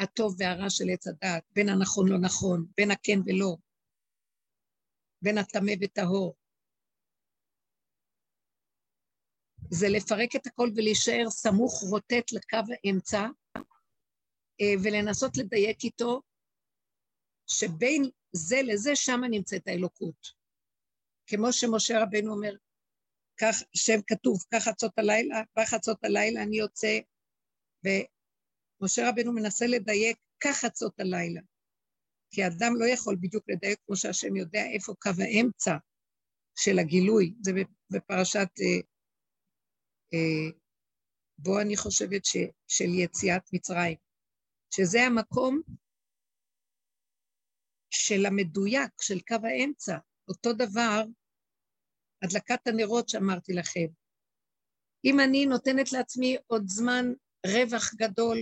[0.00, 3.56] הטוב והרע של עץ הדעת, בין הנכון לא נכון, בין הכן ולא,
[5.24, 6.36] בין הטמא וטהור.
[9.70, 13.22] זה לפרק את הכל ולהישאר סמוך רוטט לקו האמצע,
[14.60, 16.22] אה, ולנסות לדייק איתו,
[17.46, 18.02] שבין
[18.32, 20.44] זה לזה, שם נמצאת האלוקות.
[21.26, 22.52] כמו שמשה רבנו אומר,
[23.40, 26.98] כך, שם כתוב, כך חצות הלילה, בחצות הלילה אני יוצא,
[27.84, 31.40] ומשה רבנו מנסה לדייק, כך חצות הלילה.
[32.34, 35.76] כי אדם לא יכול בדיוק לדייק כמו שהשם יודע איפה קו האמצע
[36.56, 37.52] של הגילוי, זה
[37.90, 38.80] בפרשת אה,
[40.14, 40.50] אה,
[41.38, 42.36] בו אני חושבת ש,
[42.68, 43.96] של יציאת מצרים,
[44.74, 45.62] שזה המקום
[47.90, 49.98] של המדויק, של קו האמצע.
[50.28, 51.04] אותו דבר,
[52.22, 53.86] הדלקת הנרות שאמרתי לכם.
[55.04, 57.04] אם אני נותנת לעצמי עוד זמן
[57.46, 58.38] רווח גדול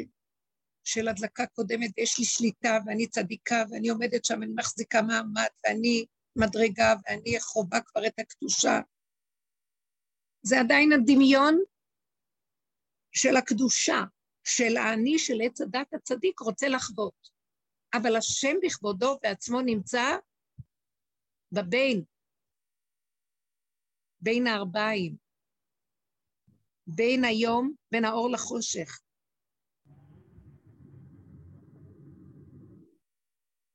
[0.84, 6.06] של הדלקה קודמת, ויש לי שליטה, ואני צדיקה, ואני עומדת שם, אני מחזיקה מעמד, ואני
[6.36, 8.80] מדרגה, ואני חווה כבר את הקדושה,
[10.42, 11.58] זה עדיין הדמיון
[13.12, 14.00] של הקדושה,
[14.44, 17.28] של האני של עץ הדת הצדיק רוצה לחוות.
[17.94, 20.16] אבל השם בכבודו בעצמו נמצא
[21.52, 22.04] בבין,
[24.20, 25.16] בין הארבעים,
[26.86, 29.00] בין היום, בין האור לחושך.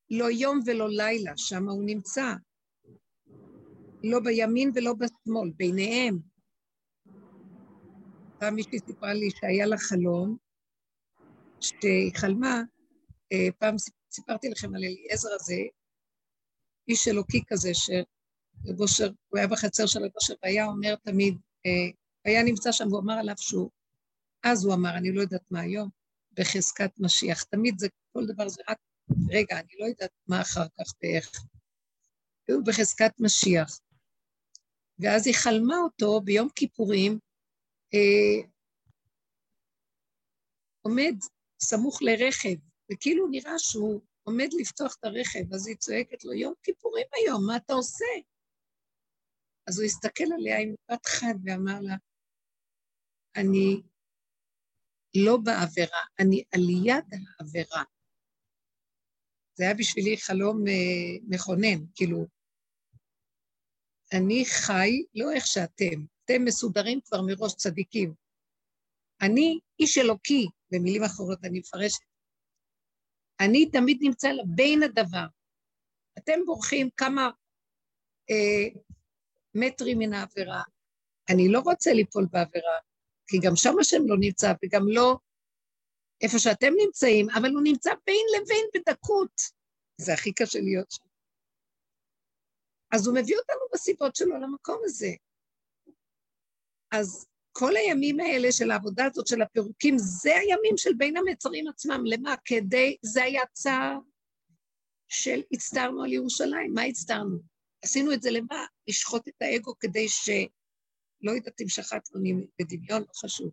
[0.10, 2.34] לא יום ולא לילה, שם הוא נמצא.
[4.03, 6.20] לא בימין ולא בשמאל, ביניהם.
[8.39, 10.38] פעם מישהי סיפרה לי שהיה לה חלום,
[11.62, 12.62] שהיא חלמה,
[13.32, 13.76] אה, פעם
[14.12, 15.62] סיפרתי לכם על אליעזר הזה,
[16.88, 21.91] איש אלוקי כזה, שבושר, הוא היה בחצר של הגושר, והיה אומר תמיד, אה,
[22.26, 23.70] היה נמצא שם והוא אמר עליו שהוא,
[24.43, 25.89] אז הוא אמר, אני לא יודעת מה היום,
[26.34, 27.43] בחזקת משיח.
[27.43, 28.78] תמיד זה, כל דבר זה רק,
[29.30, 31.32] רגע, אני לא יודעת מה אחר כך ואיך.
[32.49, 33.80] והוא בחזקת משיח.
[34.99, 37.20] ואז היא חלמה אותו ביום כיפורים,
[37.93, 38.49] אה,
[40.82, 41.16] עומד
[41.62, 42.55] סמוך לרכב,
[42.91, 47.58] וכאילו נראה שהוא עומד לפתוח את הרכב, אז היא צועקת לו, יום כיפורים היום, מה
[47.58, 48.05] אתה עושה?
[49.68, 51.95] אז הוא הסתכל עליה עם בת חד ואמר לה,
[53.36, 53.82] אני
[55.16, 57.05] לא בעבירה, אני על יד
[57.39, 57.84] העבירה.
[59.58, 62.26] זה היה בשבילי חלום uh, מכונן, כאילו,
[64.14, 68.14] אני חי לא איך שאתם, אתם מסודרים כבר מראש צדיקים.
[69.22, 71.99] אני איש אלוקי, במילים אחרות אני מפרשת.
[73.39, 75.26] אני תמיד נמצא בין הדבר.
[76.18, 77.30] אתם בורחים כמה
[78.30, 78.80] אה,
[79.55, 80.62] מטרים מן העבירה.
[81.30, 82.78] אני לא רוצה ליפול בעבירה,
[83.28, 85.18] כי גם שם השם לא נמצא, וגם לא
[86.22, 89.41] איפה שאתם נמצאים, אבל הוא נמצא בין לבין בדקות.
[90.01, 91.03] זה הכי קשה להיות שם.
[92.91, 95.11] אז הוא מביא אותנו בסיבות שלו למקום הזה.
[96.91, 102.01] אז כל הימים האלה של העבודה הזאת של הפירוקים, זה הימים של בין המצרים עצמם.
[102.05, 102.36] למה?
[102.45, 103.97] כדי, זה היה צער
[105.07, 106.74] של הצטערנו על ירושלים.
[106.74, 107.38] מה הצטערנו?
[107.84, 108.65] עשינו את זה למה?
[108.88, 110.30] לשחוט את האגו כדי ש...
[111.22, 112.22] לא יודעת אם שחטנו
[112.59, 113.51] בדמיון, לא חשוב.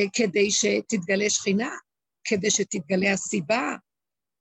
[0.00, 1.70] אה, כדי שתתגלה שכינה,
[2.24, 3.76] כדי שתתגלה הסיבה,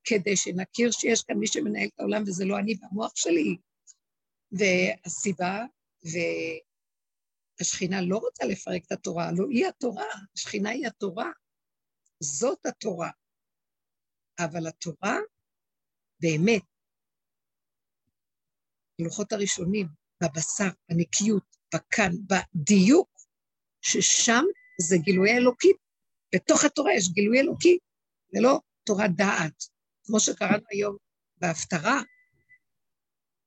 [0.03, 3.57] כדי שנכיר שיש כאן מי שמנהל את העולם וזה לא אני והמוח שלי.
[4.51, 5.61] והסיבה,
[7.59, 11.31] והשכינה לא רוצה לפרק את התורה, לא היא התורה, השכינה היא התורה,
[12.19, 13.09] זאת התורה.
[14.39, 15.17] אבל התורה,
[16.19, 16.61] באמת,
[18.99, 19.87] הלוחות הראשונים,
[20.23, 22.11] בבשר, בנקיות, בכאן,
[22.55, 23.09] בדיוק,
[23.81, 24.43] ששם
[24.81, 25.71] זה גילוי אלוקי.
[26.35, 27.77] בתוך התורה יש גילוי אלוקי,
[28.33, 29.63] זה לא תורת דעת,
[30.03, 30.97] כמו שקראנו היום
[31.37, 32.01] בהפטרה,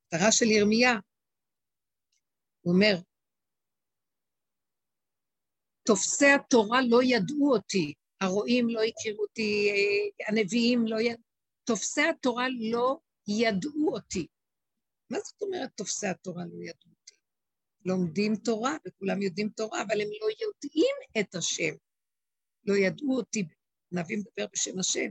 [0.06, 0.92] הפטרה של ירמיה.
[2.60, 2.96] הוא אומר,
[5.86, 9.70] תופסי התורה לא ידעו אותי, הרועים לא הכירו אותי,
[10.28, 11.22] הנביאים לא ידעו,
[11.64, 12.98] תופסי התורה לא
[13.28, 14.26] ידעו אותי.
[15.10, 16.95] מה זאת אומרת תופסי התורה לא ידעו?
[17.86, 21.74] לומדים תורה, וכולם יודעים תורה, אבל הם לא יודעים את השם.
[22.64, 23.44] לא ידעו אותי,
[23.92, 25.10] נביא מדבר בשם השם.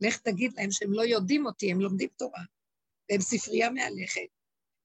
[0.00, 2.42] לך תגיד להם שהם לא יודעים אותי, הם לומדים תורה.
[3.10, 4.28] והם ספרייה מהלכת,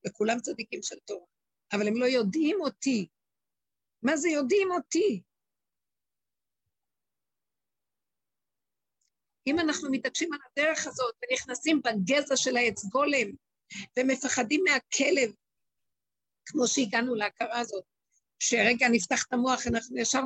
[0.08, 1.26] וכולם צדיקים של תורה.
[1.74, 3.08] אבל הם לא יודעים אותי.
[4.04, 5.22] מה זה יודעים אותי?
[9.48, 13.28] אם אנחנו מתעקשים על הדרך הזאת ונכנסים בגזע של העץ גולם
[14.00, 15.34] ומפחדים מהכלב,
[16.46, 17.84] כמו שהגענו להכרה הזאת,
[18.40, 20.22] שרגע נפתח את המוח, אנחנו ישר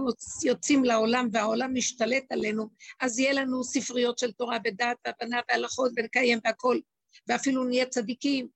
[0.45, 6.39] יוצאים לעולם והעולם משתלט עלינו, אז יהיה לנו ספריות של תורה ודעת והבנה והלכות ונקיים
[6.43, 6.81] והכול,
[7.27, 8.47] ואפילו נהיה צדיקים,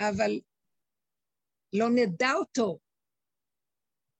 [0.00, 0.40] אבל
[1.72, 2.78] לא נדע אותו.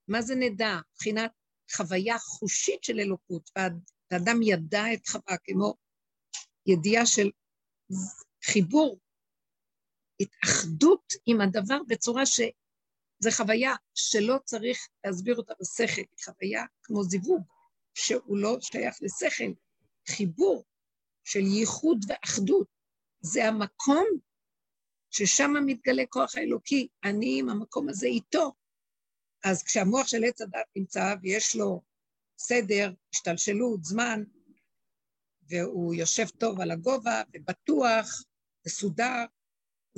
[0.08, 0.76] מה זה נדע?
[0.92, 1.30] מבחינת
[1.72, 5.74] חוויה חושית של אלוקות, והאדם ידע את חווה כמו
[6.66, 7.30] ידיעה של
[8.44, 8.98] חיבור,
[10.20, 12.40] התאחדות עם הדבר בצורה ש...
[13.18, 17.42] זו חוויה שלא צריך להסביר אותה בשכל, היא חוויה כמו זיווג,
[17.94, 19.52] שהוא לא שייך לשכל,
[20.08, 20.64] חיבור
[21.24, 22.68] של ייחוד ואחדות.
[23.20, 24.06] זה המקום
[25.10, 28.52] ששם מתגלה כוח האלוקי, אני עם המקום הזה איתו.
[29.44, 31.82] אז כשהמוח של עץ הדת נמצא ויש לו
[32.38, 34.22] סדר, השתלשלות, זמן,
[35.48, 38.22] והוא יושב טוב על הגובה ובטוח,
[38.66, 39.24] מסודר,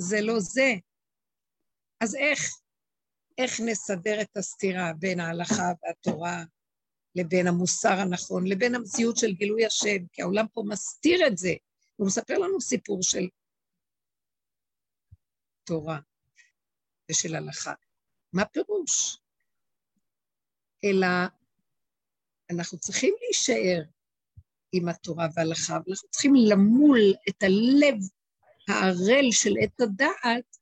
[0.01, 0.73] זה לא זה.
[2.03, 2.39] אז איך?
[3.37, 6.43] איך נסדר את הסתירה בין ההלכה והתורה
[7.15, 11.53] לבין המוסר הנכון, לבין המציאות של גילוי השם, כי העולם פה מסתיר את זה.
[11.95, 13.27] הוא מספר לנו סיפור של
[15.63, 15.99] תורה
[17.11, 17.73] ושל הלכה.
[18.33, 19.17] מה פירוש?
[20.83, 21.07] אלא
[22.51, 23.81] אנחנו צריכים להישאר
[24.71, 27.95] עם התורה וההלכה, אבל אנחנו צריכים למול את הלב
[28.69, 30.57] הערל של עת הדעת,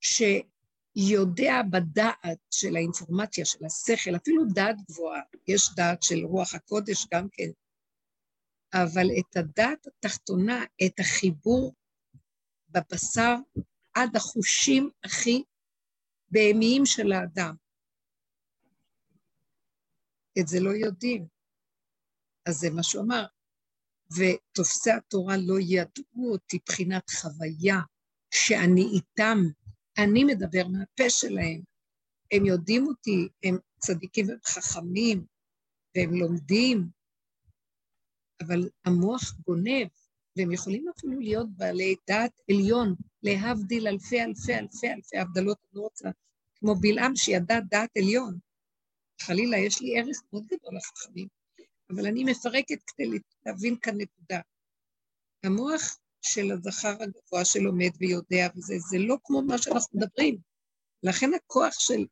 [0.00, 7.28] שיודע בדעת של האינפורמציה, של השכל, אפילו דעת גבוהה, יש דעת של רוח הקודש גם
[7.32, 7.50] כן,
[8.74, 11.74] אבל את הדעת התחתונה, את החיבור
[12.68, 13.34] בבשר
[13.94, 15.44] עד החושים הכי
[16.30, 17.54] בהמיים של האדם.
[20.40, 21.26] את זה לא יודעים.
[22.48, 23.26] אז זה מה שהוא אמר.
[24.16, 27.80] ותופסי התורה לא ידעו אותי בחינת חוויה
[28.34, 29.38] שאני איתם,
[29.98, 31.62] אני מדבר מהפה שלהם.
[32.32, 35.26] הם יודעים אותי, הם צדיקים וחכמים,
[35.96, 36.88] והם לומדים,
[38.42, 39.88] אבל המוח גונב,
[40.36, 46.08] והם יכולים אפילו להיות בעלי דעת עליון, להבדיל אלפי אלפי אלפי אלפי הבדלות, אני רוצה,
[46.54, 48.38] כמו בלעם שידע דעת עליון.
[49.20, 51.28] חלילה, יש לי ערך מאוד גדול לחכמים,
[51.90, 54.40] אבל אני מפרקת כדי להבין כאן נקודה.
[55.44, 60.38] המוח של הזכר הגבוה שלומד ויודע וזה, זה לא כמו מה שאנחנו מדברים.
[61.02, 62.06] לכן הכוח של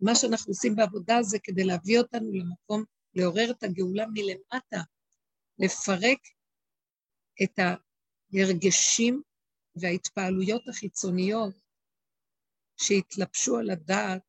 [0.00, 4.82] מה שאנחנו עושים בעבודה זה כדי להביא אותנו למקום, לעורר את הגאולה מלמטה,
[5.58, 6.18] לפרק
[7.42, 7.58] את
[8.32, 9.22] ההרגשים
[9.76, 11.54] וההתפעלויות החיצוניות
[12.76, 14.22] שהתלבשו על הדעת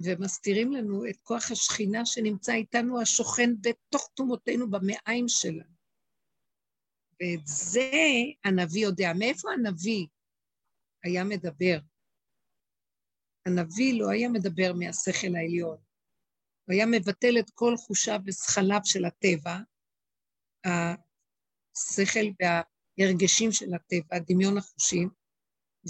[0.00, 5.78] ומסתירים לנו את כוח השכינה שנמצא איתנו, השוכן בתוך תומותינו במעיים שלנו.
[7.20, 7.90] ואת זה
[8.44, 9.12] הנביא יודע.
[9.18, 10.06] מאיפה הנביא
[11.04, 11.78] היה מדבר?
[13.46, 15.78] הנביא לא היה מדבר מהשכל העליון.
[16.64, 19.58] הוא היה מבטל את כל חושיו וזכליו של הטבע,
[20.64, 25.10] השכל וההרגשים של הטבע, דמיון החושים,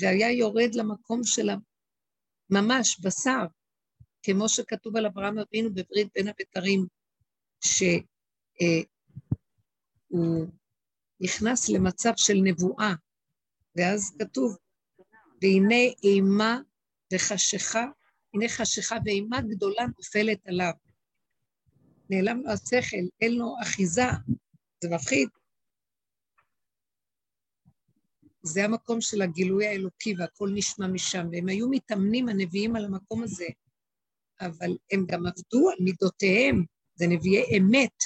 [0.01, 1.49] והיה יורד למקום של
[2.51, 3.47] ממש בשר,
[4.31, 6.87] כמו שכתוב על אברהם אבינו בברית בין הבתרים,
[7.65, 8.03] שהוא
[10.13, 10.47] אה,
[11.21, 12.95] נכנס למצב של נבואה,
[13.77, 14.57] ואז כתוב,
[15.43, 16.61] והנה אימה
[17.15, 17.85] וחשיכה,
[18.35, 20.73] הנה חשיכה ואימה גדולה נופלת עליו.
[22.11, 24.07] נעלם לו השכל, אין לו אחיזה,
[24.85, 25.29] זה מפחיד.
[28.43, 33.47] זה המקום של הגילוי האלוקי והכל נשמע משם, והם היו מתאמנים, הנביאים, על המקום הזה.
[34.41, 36.65] אבל הם גם עבדו על מידותיהם,
[36.95, 37.97] זה נביאי אמת,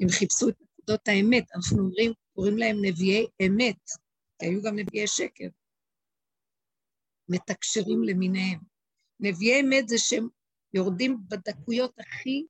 [0.00, 1.44] הם חיפשו את נקודות האמת.
[1.54, 3.84] אנחנו אומרים, קוראים להם נביאי אמת,
[4.38, 5.48] כי היו גם נביאי שקר.
[7.28, 8.60] מתקשרים למיניהם.
[9.20, 10.28] נביאי אמת זה שהם
[10.74, 12.46] יורדים בדקויות הכי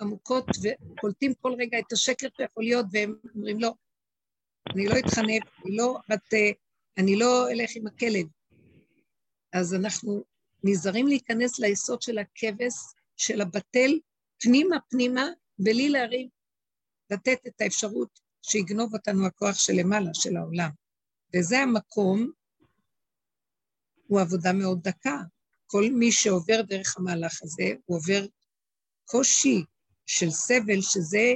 [0.00, 3.72] עמוקות וקולטים כל רגע את השקר שיכול להיות, והם אומרים, לא,
[4.74, 6.34] אני לא אתחנף, אני לא, בת,
[6.98, 8.26] אני לא אלך עם הכלב.
[9.52, 10.24] אז אנחנו
[10.64, 12.74] נזהרים להיכנס ליסוד של הכבש,
[13.16, 13.98] של הבטל,
[14.40, 15.26] פנימה פנימה,
[15.58, 16.28] בלי להרים,
[17.10, 20.70] לתת את האפשרות שיגנוב אותנו הכוח של למעלה, של העולם.
[21.36, 22.30] וזה המקום,
[24.06, 25.16] הוא עבודה מאוד דקה.
[25.66, 28.26] כל מי שעובר דרך המהלך הזה, הוא עובר
[29.04, 29.64] קושי
[30.06, 31.34] של סבל, שזה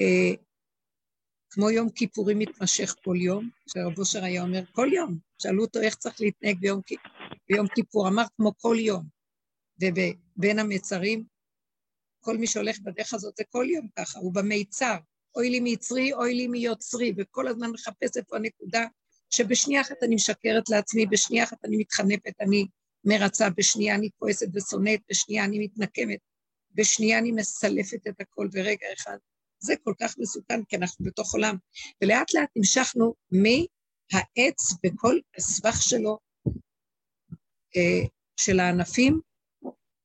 [0.00, 0.34] אה,
[1.50, 5.94] כמו יום כיפורים מתמשך כל יום, שרב אושר היה אומר כל יום, שאלו אותו איך
[5.94, 6.80] צריך להתנהג ביום,
[7.50, 9.04] ביום כיפור, אמר כמו כל יום.
[9.80, 11.24] ובין המצרים,
[12.20, 14.96] כל מי שהולך בדרך הזאת זה כל יום ככה, הוא במיצר,
[15.36, 18.86] אוי לי מיצרי, אוי לי מיוצרי, וכל הזמן מחפש איפה הנקודה
[19.30, 22.66] שבשנייה אחת אני משקרת לעצמי, בשנייה אחת אני מתחנפת, אני
[23.04, 26.18] מרצה, בשנייה אני כועסת ושונאת, בשנייה אני מתנקמת,
[26.74, 29.16] בשנייה אני מסלפת את הכל ברגע אחד.
[29.58, 31.56] זה כל כך מסוכן, כי אנחנו בתוך עולם.
[32.02, 36.18] ולאט לאט המשכנו מהעץ בכל הסבך שלו,
[38.36, 39.20] של הענפים,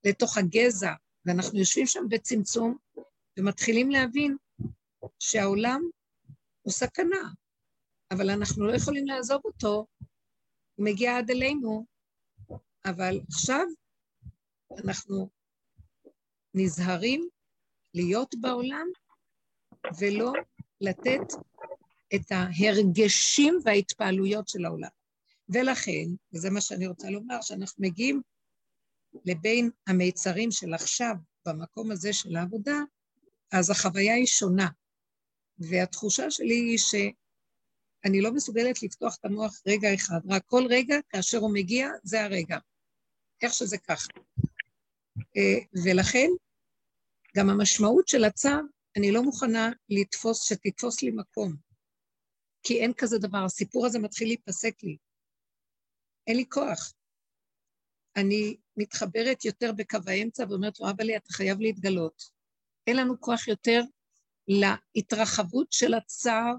[0.06, 0.94] לתוך הגזע,
[1.26, 2.78] ואנחנו יושבים שם בצמצום,
[3.40, 4.38] ומתחילים להבין
[5.20, 5.82] שהעולם
[6.62, 7.30] הוא סכנה,
[8.12, 9.88] אבל אנחנו לא יכולים לעזוב אותו,
[10.76, 11.86] הוא מגיע עד אלינו,
[12.86, 13.66] אבל עכשיו
[14.84, 15.30] אנחנו
[16.54, 17.30] נזהרים
[17.94, 18.88] להיות בעולם
[20.00, 20.34] ולא
[20.82, 21.34] לתת
[22.16, 24.90] את ההרגשים וההתפעלויות של העולם.
[25.50, 28.22] ולכן, וזה מה שאני רוצה לומר, שאנחנו מגיעים
[29.26, 31.16] לבין המיצרים של עכשיו,
[31.48, 32.80] במקום הזה של העבודה,
[33.52, 34.68] אז החוויה היא שונה.
[35.58, 41.38] והתחושה שלי היא שאני לא מסוגלת לפתוח את המוח רגע אחד, רק כל רגע, כאשר
[41.38, 42.58] הוא מגיע, זה הרגע.
[43.42, 44.08] איך שזה ככה.
[45.38, 46.28] אה, ולכן,
[47.38, 48.50] גם המשמעות של הצו,
[48.98, 51.56] אני לא מוכנה לתפוס, שתתפוס לי מקום.
[52.64, 54.98] כי אין כזה דבר, הסיפור הזה מתחיל להיפסק לי.
[56.28, 56.94] אין לי כוח.
[58.16, 62.24] אני מתחברת יותר בקו האמצע ואומרת לו, אבא לי, אתה חייב להתגלות.
[62.88, 63.82] אין לנו כוח יותר
[64.48, 66.56] להתרחבות של הצער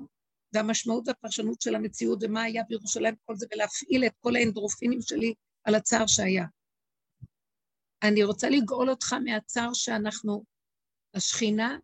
[0.53, 5.75] והמשמעות והפרשנות של המציאות ומה היה בירושלים וכל זה, ולהפעיל את כל האנדרופינים שלי על
[5.75, 6.45] הצער שהיה.
[8.03, 10.45] אני רוצה לגאול אותך מהצער שאנחנו,
[11.15, 11.79] השכינה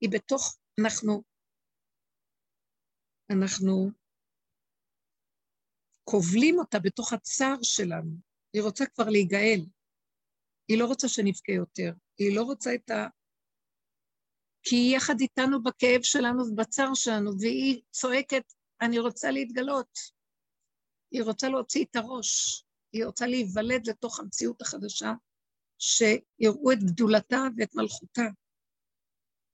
[0.00, 1.22] היא בתוך, אנחנו,
[3.30, 3.90] אנחנו
[6.10, 8.10] כובלים אותה בתוך הצער שלנו.
[8.52, 9.60] היא רוצה כבר להיגאל.
[10.68, 11.92] היא לא רוצה שנבכה יותר.
[12.18, 13.06] היא לא רוצה את ה...
[14.62, 19.98] כי היא יחד איתנו בכאב שלנו ובצער שלנו, והיא צועקת, אני רוצה להתגלות.
[21.10, 22.64] היא רוצה להוציא את הראש.
[22.92, 25.12] היא רוצה להיוולד לתוך המציאות החדשה,
[25.78, 28.26] שיראו את גדולתה ואת מלכותה.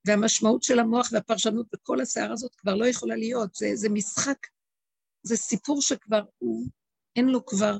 [0.07, 3.55] והמשמעות של המוח והפרשנות בכל הסערה הזאת כבר לא יכולה להיות.
[3.55, 4.39] זה, זה משחק,
[5.27, 6.69] זה סיפור שכבר הוא,
[7.17, 7.77] אין לו כבר,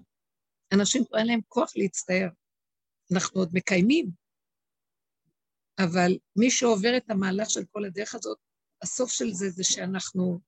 [0.75, 2.29] אנשים כבר אין להם כוח להצטער.
[3.15, 4.11] אנחנו עוד מקיימים,
[5.79, 8.39] אבל מי שעובר את המהלך של כל הדרך הזאת,
[8.83, 10.41] הסוף של זה זה שאנחנו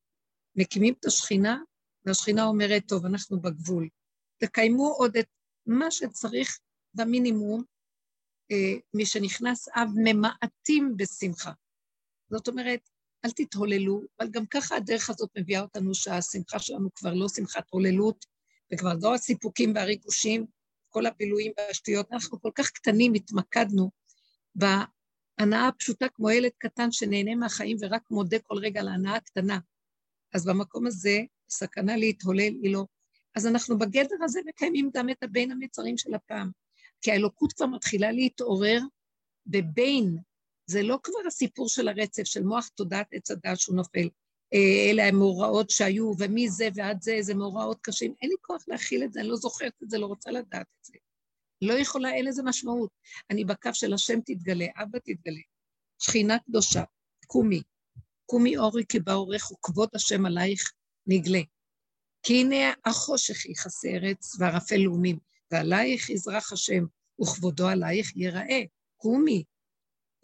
[0.57, 1.59] מקימים את השכינה,
[2.05, 3.89] והשכינה אומרת, טוב, אנחנו בגבול.
[4.39, 5.29] תקיימו עוד את
[5.67, 6.59] מה שצריך
[6.95, 7.63] במינימום,
[8.51, 11.53] אה, שנכנס אב ממעטים בשמחה.
[12.31, 12.81] זאת אומרת,
[13.27, 18.27] אל תתהוללו, אבל גם ככה הדרך הזאת מביאה אותנו שהשמחה שלנו כבר לא שמחת הוללות,
[18.72, 20.47] וכבר לא הסיפוקים והריגושים,
[20.89, 22.12] כל הבילויים והשטויות.
[22.12, 23.91] אנחנו כל כך קטנים, התמקדנו
[24.55, 29.59] בהנאה הפשוטה כמו ילד קטן שנהנה מהחיים ורק מודה כל רגע על ההנאה הקטנה.
[30.35, 32.85] אז במקום הזה, סכנה להתהולל היא לא.
[33.35, 36.51] אז אנחנו בגדר הזה מקיימים גם את הבין המצרים של הפעם.
[37.01, 38.81] כי האלוקות כבר מתחילה להתעורר
[39.47, 40.18] בבין,
[40.67, 44.09] זה לא כבר הסיפור של הרצף של מוח תודעת עץ הדעת שהוא נופל.
[44.55, 48.14] אה, אלה המאורעות שהיו, ומי זה ועד זה, איזה מאורעות קשים.
[48.23, 50.85] אין לי כוח להכיל את זה, אני לא זוכרת את זה, לא רוצה לדעת את
[50.85, 50.95] זה.
[51.62, 52.91] לא יכולה, אין לזה משמעות.
[53.31, 55.41] אני בקו של השם תתגלה, אבא תתגלה.
[55.99, 56.83] שכינה קדושה,
[57.27, 57.62] קומי,
[58.27, 60.73] קומי אורי כבאורך וכבוד השם עלייך
[61.07, 61.41] נגלה.
[62.23, 65.19] כי הנה החושך יכסה ארץ וערפל לאומים,
[65.51, 66.85] ועלייך יזרח השם,
[67.23, 68.61] וכבודו עלייך ייראה.
[68.97, 69.45] קומי,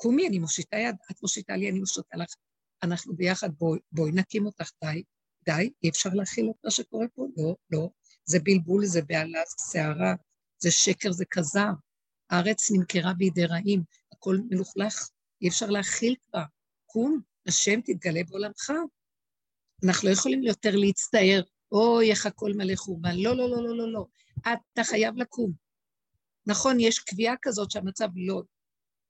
[0.02, 2.34] קומי, אני מושיטה יד, את מושיטה לי, אני מושיטה לך.
[2.82, 5.02] אנחנו ביחד, בואי, בואי נקים אותך, די,
[5.44, 7.26] די, אי אפשר להכיל את מה שקורה פה?
[7.36, 7.88] לא, לא.
[8.24, 10.14] זה בלבול, זה בהלה, זה סערה,
[10.58, 11.72] זה שקר, זה כזב.
[12.30, 13.82] הארץ נמכרה בידי רעים,
[14.12, 15.08] הכל מלוכלך,
[15.42, 16.44] אי אפשר להכיל כבר.
[16.86, 18.72] קום, השם תתגלה בעולמך.
[19.84, 21.42] אנחנו לא יכולים יותר להצטער,
[21.72, 23.16] אוי, איך הכל מלא חורבן.
[23.16, 24.06] לא, לא, לא, לא, לא, לא.
[24.40, 25.52] אתה חייב לקום.
[26.46, 28.42] נכון, יש קביעה כזאת שהמצב לא...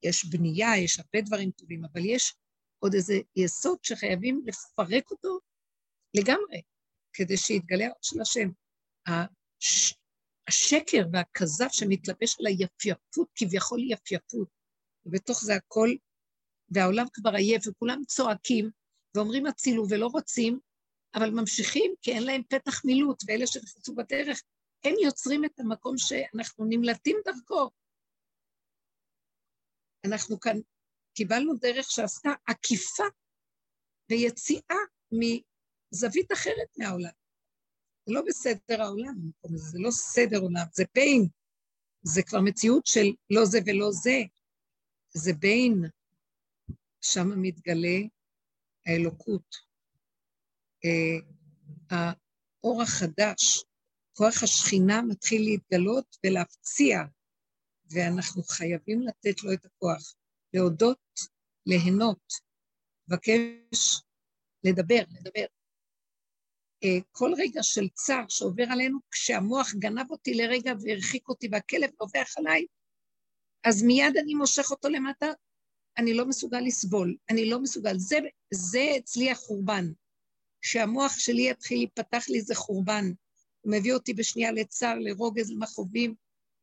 [0.03, 2.35] יש בנייה, יש הרבה דברים טובים, אבל יש
[2.79, 5.39] עוד איזה יסוד שחייבים לפרק אותו
[6.15, 6.63] לגמרי,
[7.13, 8.49] כדי שיתגלה האור של השם.
[9.07, 9.95] הש...
[10.49, 14.49] השקר והכזב שמתלבש על היפייפות, כביכול יפייפות,
[15.07, 15.89] ובתוך זה הכל,
[16.69, 18.71] והעולם כבר עייף, וכולם צועקים,
[19.17, 20.59] ואומרים הצילו ולא רוצים,
[21.15, 24.43] אבל ממשיכים כי אין להם פתח מילוט, ואלה שנכנסו בדרך,
[24.85, 27.71] הם יוצרים את המקום שאנחנו נמלטים דרכו.
[30.05, 30.57] אנחנו כאן
[31.15, 33.05] קיבלנו דרך שעשתה עקיפה
[34.11, 34.77] ויציאה
[35.13, 37.11] מזווית אחרת מהעולם.
[38.07, 39.15] זה לא בסדר העולם,
[39.55, 41.29] זה לא סדר עולם, זה בין,
[42.03, 44.19] זה כבר מציאות של לא זה ולא זה,
[45.15, 45.85] זה בין,
[47.01, 47.99] שם מתגלה
[48.87, 49.57] האלוקות.
[50.85, 51.19] אה,
[51.91, 53.65] האור החדש,
[54.13, 56.99] כוח השכינה מתחיל להתגלות ולהפציע,
[57.95, 60.15] ואנחנו חייבים לתת לו את הכוח.
[60.55, 60.99] להודות,
[61.67, 62.33] ליהנות,
[63.09, 64.03] לבקש,
[64.65, 65.47] לדבר, לדבר.
[66.85, 72.39] אה, כל רגע של צער שעובר עלינו, כשהמוח גנב אותי לרגע והרחיק אותי והכלב נובח
[72.39, 72.67] עליי,
[73.65, 75.27] אז מיד אני מושך אותו למטה,
[75.99, 77.99] אני לא מסוגל לסבול, אני לא מסוגל.
[77.99, 78.19] זה,
[78.55, 79.85] זה אצלי החורבן.
[80.61, 83.05] כשהמוח שלי יתחיל להיפתח לי זה חורבן.
[83.61, 86.15] הוא מביא אותי בשנייה לצער, לרוגז, למכאובים,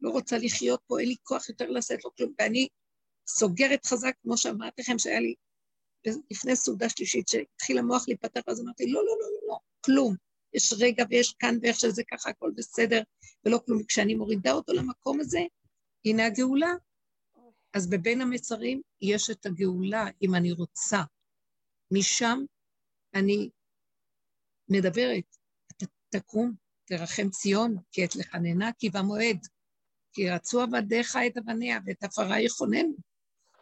[0.01, 2.67] לא רוצה לחיות פה, אין לי כוח יותר לשאת לו כלום, ואני
[3.27, 5.35] סוגרת חזק, כמו שאמרתי לכם, שהיה לי
[6.31, 10.15] לפני סעודה שלישית, שהתחיל המוח להיפתח, אז אמרתי, לא, לא, לא, לא, לא, כלום.
[10.53, 13.01] יש רגע ויש כאן ואיך שזה ככה, הכל בסדר,
[13.45, 13.83] ולא כלום.
[13.83, 15.39] כשאני מורידה אותו למקום הזה,
[16.05, 16.73] הנה הגאולה.
[17.73, 21.01] אז בבין המצרים יש את הגאולה, אם אני רוצה.
[21.91, 22.39] משם
[23.15, 23.49] אני
[24.69, 25.35] מדברת,
[26.09, 26.53] תקום,
[26.85, 29.47] תרחם ציון, כי את לחננה כי במועד.
[30.13, 32.95] כי רצו עבדיך את אבניה ואת עפרה יכוננו.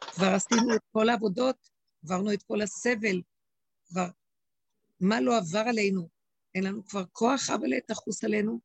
[0.01, 1.69] כבר עשינו את כל העבודות,
[2.03, 3.21] עברנו את כל הסבל,
[3.87, 4.07] כבר
[4.99, 6.09] מה לא עבר עלינו?
[6.55, 8.59] אין לנו כבר כוח אבל תחוס עלינו.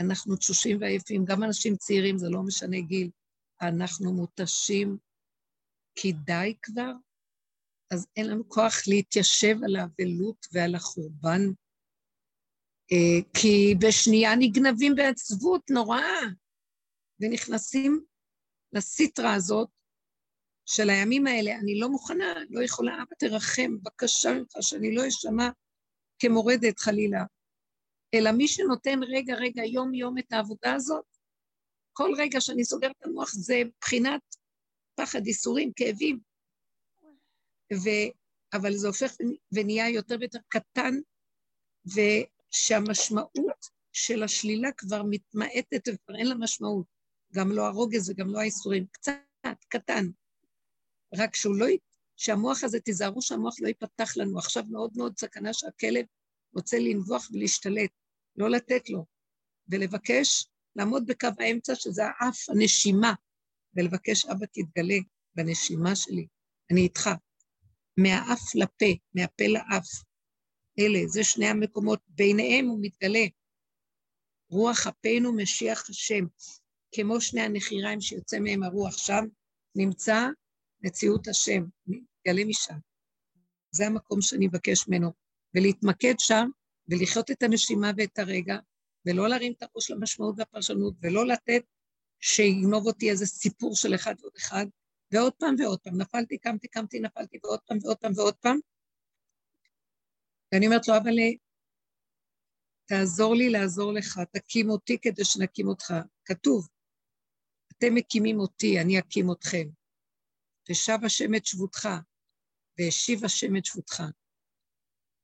[0.00, 3.10] אנחנו תשושים ועייפים, גם אנשים צעירים, זה לא משנה גיל.
[3.62, 4.98] אנחנו מותשים
[5.94, 6.92] כי די כבר,
[7.90, 11.40] אז אין לנו כוח להתיישב על האבלות ועל החורבן,
[12.92, 16.20] אה, כי בשנייה נגנבים בעצבות נוראה,
[17.20, 18.04] ונכנסים
[18.72, 19.68] לסיטרה הזאת
[20.66, 25.48] של הימים האלה, אני לא מוכנה, לא יכולה, אבא תרחם, בבקשה ממך, שאני לא אשמע
[26.18, 27.24] כמורדת חלילה,
[28.14, 31.04] אלא מי שנותן רגע רגע יום יום את העבודה הזאת,
[31.92, 34.22] כל רגע שאני סוגרת את המוח זה בחינת
[34.94, 36.20] פחד, ייסורים, כאבים.
[37.72, 37.88] ו...
[38.52, 39.12] אבל זה הופך
[39.52, 40.94] ונהיה יותר ויותר קטן,
[41.86, 46.97] ושהמשמעות של השלילה כבר מתמעטת וכבר אין לה משמעות.
[47.34, 48.86] גם לא הרוגז וגם לא האיסורים.
[48.92, 49.14] קצת,
[49.68, 50.06] קטן.
[51.14, 51.66] רק שהוא לא,
[52.16, 54.38] שהמוח הזה, תיזהרו שהמוח לא ייפתח לנו.
[54.38, 56.04] עכשיו מאוד מאוד סכנה שהכלב
[56.54, 57.90] רוצה לנבוח ולהשתלט,
[58.36, 59.06] לא לתת לו,
[59.68, 63.12] ולבקש לעמוד בקו האמצע, שזה האף, הנשימה,
[63.76, 64.98] ולבקש, אבא, תתגלה
[65.34, 66.26] בנשימה שלי,
[66.70, 67.10] אני איתך.
[67.96, 69.88] מהאף לפה, מהפה לאף.
[70.78, 73.26] אלה, זה שני המקומות, ביניהם הוא מתגלה.
[74.50, 76.24] רוח אפינו משיח השם,
[76.92, 79.24] כמו שני הנחיריים שיוצא מהם הרוח שם,
[79.74, 80.26] נמצא
[80.80, 82.78] מציאות השם, מתגלה משם.
[83.70, 85.12] זה המקום שאני אבקש ממנו,
[85.54, 86.48] ולהתמקד שם,
[86.88, 88.58] ולחיות את הנשימה ואת הרגע,
[89.06, 91.62] ולא להרים את הראש למשמעות והפרשנות, ולא לתת
[92.20, 94.66] שיגנוב אותי איזה סיפור של אחד ועוד אחד,
[95.12, 98.58] ועוד פעם ועוד פעם, נפלתי, קמתי, קמתי, נפלתי, ועוד פעם ועוד פעם ועוד פעם.
[100.52, 101.14] ואני אומרת לו, אבל
[102.88, 105.94] תעזור לי לעזור לך, תקים אותי כדי שנקים אותך.
[106.24, 106.68] כתוב,
[107.78, 109.68] אתם מקימים אותי, אני אקים אתכם.
[110.70, 111.88] ושב השם את שבותך,
[112.78, 114.02] והשיב השם את שבותך.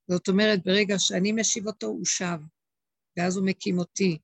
[0.07, 2.39] זאת אומרת, ברגע שאני משיב אותו, הוא שב,
[3.17, 4.17] ואז הוא מקים אותי.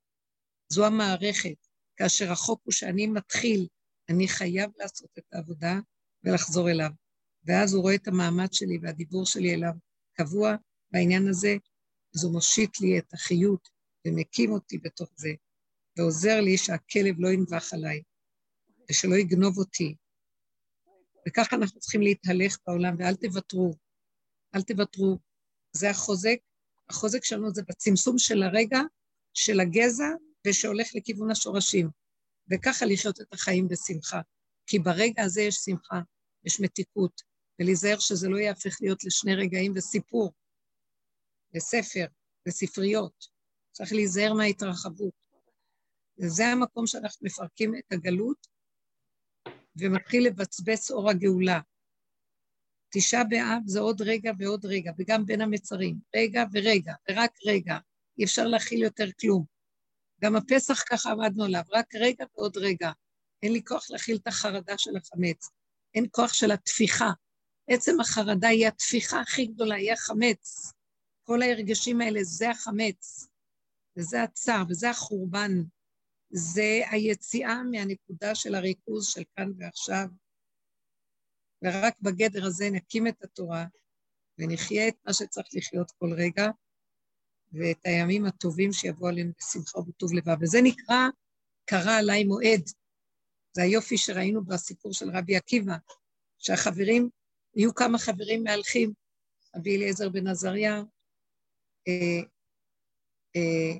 [0.72, 1.66] זו המערכת.
[1.96, 3.66] כאשר החוק הוא שאני מתחיל,
[4.08, 5.74] אני חייב לעשות את העבודה
[6.24, 6.90] ולחזור אליו.
[7.44, 9.72] ואז הוא רואה את המעמד שלי והדיבור שלי אליו
[10.12, 10.54] קבוע
[10.90, 11.56] בעניין הזה,
[12.14, 13.68] אז הוא מושיט לי את החיות
[14.06, 15.30] ומקים אותי בתוך זה,
[15.98, 18.02] ועוזר לי שהכלב לא ינבח עליי,
[18.90, 19.94] ושלא יגנוב אותי.
[21.28, 23.74] וככה אנחנו צריכים להתהלך בעולם, ואל תוותרו.
[24.54, 25.18] אל תוותרו.
[25.72, 26.38] זה החוזק,
[26.88, 28.80] החוזק שלנו זה בצמצום של הרגע,
[29.34, 30.08] של הגזע,
[30.46, 31.88] ושהולך לכיוון השורשים.
[32.50, 34.20] וככה לחיות את החיים בשמחה.
[34.66, 36.00] כי ברגע הזה יש שמחה,
[36.44, 37.22] יש מתיקות,
[37.60, 40.32] ולהיזהר שזה לא יהפך להיות לשני רגעים וסיפור,
[41.54, 42.06] לספר,
[42.46, 43.26] לספריות.
[43.72, 45.14] צריך להיזהר מההתרחבות.
[46.18, 48.46] וזה המקום שאנחנו מפרקים את הגלות
[49.76, 51.60] ומתחיל לבצבץ אור הגאולה.
[52.94, 55.98] תשעה באב זה עוד רגע ועוד רגע, וגם בין המצרים.
[56.16, 57.78] רגע ורגע, ורק רגע.
[58.18, 59.44] אי אפשר להכיל יותר כלום.
[60.22, 62.90] גם הפסח ככה עמדנו עליו, רק רגע ועוד רגע.
[63.42, 65.50] אין לי כוח להכיל את החרדה של החמץ.
[65.94, 67.10] אין כוח של התפיחה.
[67.70, 70.72] עצם החרדה היא התפיחה הכי גדולה, היא החמץ.
[71.24, 73.28] כל ההרגשים האלה זה החמץ,
[73.96, 75.50] וזה הצער, וזה החורבן.
[76.32, 80.06] זה היציאה מהנקודה של הריכוז של כאן ועכשיו.
[81.64, 83.66] ורק בגדר הזה נקים את התורה
[84.38, 86.46] ונחיה את מה שצריך לחיות כל רגע,
[87.52, 90.36] ואת הימים הטובים שיבואו עלינו בשמחה ובטוב לבב.
[90.40, 91.08] וזה נקרא,
[91.64, 92.62] קרא עליי מועד.
[93.52, 95.74] זה היופי שראינו בסיפור של רבי עקיבא,
[96.38, 97.08] שהחברים,
[97.56, 98.92] יהיו כמה חברים מהלכים,
[99.56, 100.82] רבי אליעזר בן עזריה,
[101.88, 102.22] אה,
[103.36, 103.78] אה,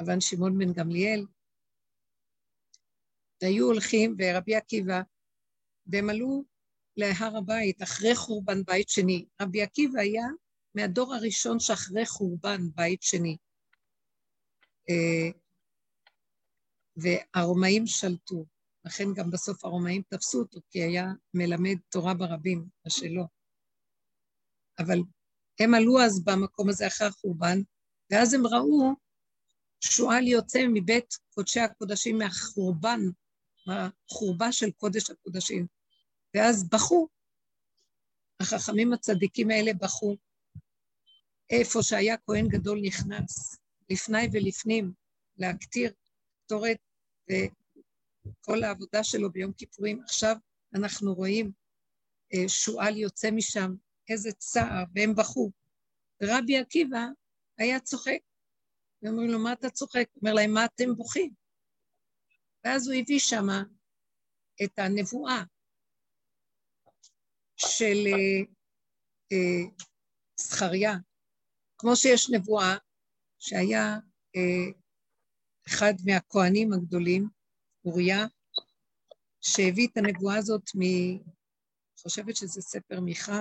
[0.00, 1.26] אבן שמעון בן גמליאל,
[3.42, 5.00] והיו הולכים, ורבי עקיבא,
[5.86, 6.44] והם עלו
[6.96, 9.26] להר הבית אחרי חורבן בית שני.
[9.42, 10.26] רבי עקיבא היה
[10.74, 13.36] מהדור הראשון שאחרי חורבן בית שני.
[14.90, 15.30] אה,
[16.96, 18.46] והרומאים שלטו,
[18.84, 23.24] לכן גם בסוף הרומאים תפסו אותו, כי היה מלמד תורה ברבים, מה שלא.
[24.78, 24.98] אבל
[25.60, 27.58] הם עלו אז במקום הזה אחרי החורבן,
[28.10, 28.92] ואז הם ראו
[29.80, 33.00] שועל יוצא מבית קודשי הקודשים מהחורבן,
[33.66, 35.66] מהחורבה של קודש הקודשים.
[36.34, 37.08] ואז בכו.
[38.40, 40.16] החכמים הצדיקים האלה בכו.
[41.50, 43.56] איפה שהיה כהן גדול נכנס,
[43.90, 44.92] לפני ולפנים,
[45.36, 45.92] להקטיר
[46.44, 46.76] קטורת
[47.30, 50.02] וכל העבודה שלו ביום כיפורים.
[50.02, 50.36] עכשיו
[50.74, 51.52] אנחנו רואים
[52.34, 53.74] אה, שועל יוצא משם,
[54.08, 55.50] איזה צער, והם בכו.
[56.22, 57.06] ורבי עקיבא
[57.58, 58.18] היה צוחק.
[59.02, 60.06] ואומרים לו, מה אתה צוחק?
[60.12, 61.41] הוא אומר להם, מה אתם בוכים?
[62.64, 63.46] ואז הוא הביא שם
[64.64, 65.42] את הנבואה
[67.56, 68.52] של אה,
[69.32, 69.70] אה,
[70.36, 70.92] זכריה.
[71.78, 72.76] כמו שיש נבואה
[73.38, 73.98] שהיה
[74.36, 74.80] אה,
[75.68, 77.28] אחד מהכוהנים הגדולים,
[77.84, 78.26] אוריה,
[79.40, 80.82] שהביא את הנבואה הזאת מ...
[82.02, 83.40] חושבת שזה ספר מיכה,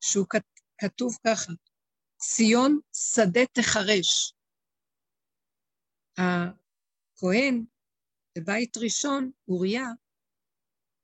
[0.00, 0.26] שהוא
[0.78, 1.52] כתוב ככה,
[2.16, 4.34] ציון שדה תחרש.
[6.18, 7.64] הכהן
[8.38, 9.84] בבית ראשון, אוריה,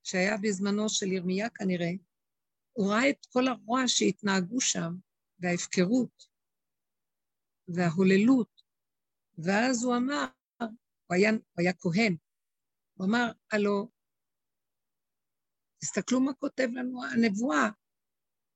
[0.04, 1.90] שהיה בזמנו של ירמיה כנראה,
[2.72, 4.92] הוא ראה את כל הרוע שהתנהגו שם,
[5.38, 6.24] וההפקרות,
[7.68, 8.62] וההוללות,
[9.38, 10.24] ואז הוא אמר,
[10.60, 12.16] הוא היה, הוא היה כהן,
[12.94, 13.90] הוא אמר, הלו,
[15.80, 17.68] תסתכלו מה כותב לנו הנבואה,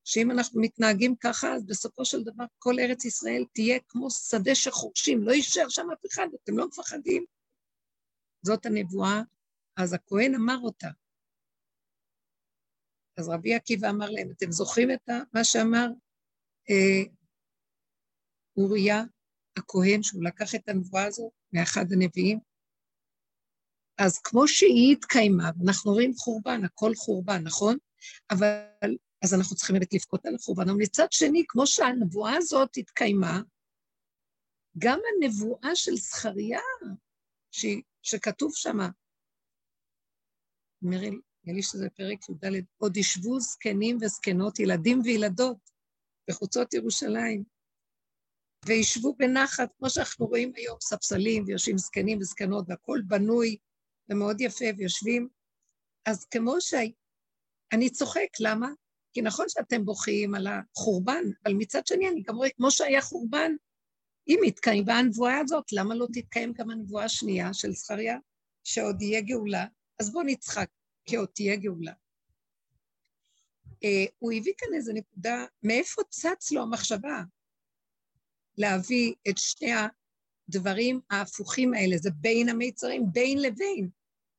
[0.05, 5.23] שאם אנחנו מתנהגים ככה, אז בסופו של דבר כל ארץ ישראל תהיה כמו שדה שחורשים,
[5.23, 7.25] לא יישאר שם אף אחד, אתם לא מפחדים?
[8.43, 9.23] זאת הנבואה,
[9.77, 10.89] אז הכהן אמר אותה.
[13.17, 15.87] אז רבי עקיבא אמר להם, אתם זוכרים את מה שאמר
[16.71, 17.13] אה,
[18.57, 19.03] אוריה
[19.57, 22.39] הכהן, שהוא לקח את הנבואה הזו מאחד הנביאים?
[23.99, 27.77] אז כמו שהיא התקיימה, אנחנו רואים חורבן, הכל חורבן, נכון?
[28.31, 30.69] אבל אז אנחנו צריכים באמת לבכות על החורבן.
[30.69, 33.41] אבל מצד שני, כמו שהנבואה הזאת התקיימה,
[34.79, 36.61] גם הנבואה של זכריה,
[37.51, 37.67] ש...
[38.03, 38.77] שכתוב שם,
[40.83, 41.11] נראה
[41.45, 45.71] לי שזה פרק י"ד, עוד ישבו זקנים וזקנות, ילדים וילדות,
[46.31, 47.45] בחוצות ירושלים,
[48.67, 53.57] וישבו בנחת, כמו שאנחנו רואים היום, ספסלים, ויושבים זקנים וזקנות, והכול בנוי
[54.09, 55.29] ומאוד יפה, ויושבים.
[56.07, 56.75] אז כמו ש...
[57.73, 58.69] אני צוחק, למה?
[59.15, 63.53] כי נכון שאתם בוכים על החורבן, אבל מצד שני אני גם רואה, כמו שהיה חורבן,
[64.29, 68.19] אם התקיימה הנבואה הזאת, למה לא תתקיים גם הנבואה השנייה של זכריה,
[68.65, 69.67] שעוד יהיה גאולה?
[70.01, 70.69] אז בואו נצחק,
[71.05, 71.93] כי עוד תהיה גאולה.
[73.67, 77.23] Uh, הוא הביא כאן איזו נקודה, מאיפה צץ לו המחשבה
[78.59, 79.71] להביא את שני
[80.49, 83.89] הדברים ההפוכים האלה, זה בין המיצרים, בין לבין.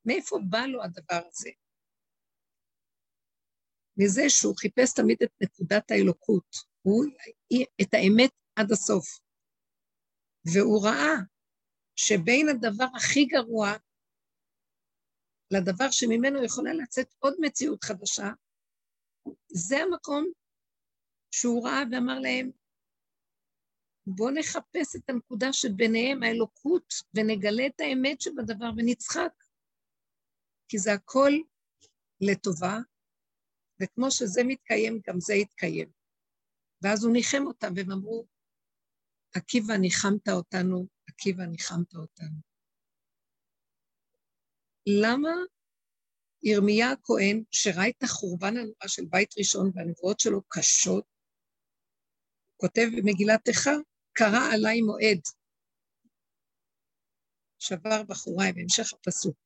[0.06, 1.50] מאיפה בא לו הדבר הזה?
[3.98, 7.06] מזה שהוא חיפש תמיד את נקודת האלוקות, הוא,
[7.82, 9.20] את האמת עד הסוף.
[10.54, 11.16] והוא ראה
[11.96, 13.72] שבין הדבר הכי גרוע
[15.52, 18.30] לדבר שממנו יכולה לצאת עוד מציאות חדשה,
[19.48, 20.26] זה המקום
[21.32, 22.52] שהוא ראה ואמר להם,
[24.08, 29.44] בואו נחפש את הנקודה שביניהם, האלוקות, ונגלה את האמת שבדבר ונצחק.
[30.68, 31.32] כי זה הכל
[32.22, 32.78] לטובה,
[33.82, 35.90] וכמו שזה מתקיים, גם זה יתקיים.
[36.82, 38.26] ואז הוא ניחם אותם, והם אמרו,
[39.36, 42.40] עקיבא ניחמת אותנו, עקיבא ניחמת אותנו.
[44.88, 45.30] למה
[46.44, 51.06] ירמיה הכהן, שראה את החורבן הנורא של בית ראשון והנבואות שלו קשות,
[52.58, 53.76] כותב במגילת איכה,
[54.14, 55.22] קרא עליי מועד.
[57.60, 59.38] שבר בחוריי, בהמשך הפסוק.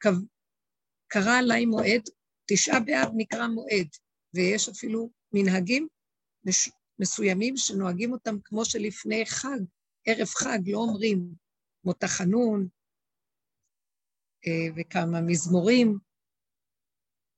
[1.07, 2.01] קרא עליי מועד,
[2.47, 3.87] תשעה באב נקרא מועד,
[4.33, 5.87] ויש אפילו מנהגים
[6.99, 9.59] מסוימים שנוהגים אותם כמו שלפני חג,
[10.05, 11.33] ערב חג, לא אומרים
[11.83, 12.67] מותחנון
[14.47, 15.97] אה, וכמה מזמורים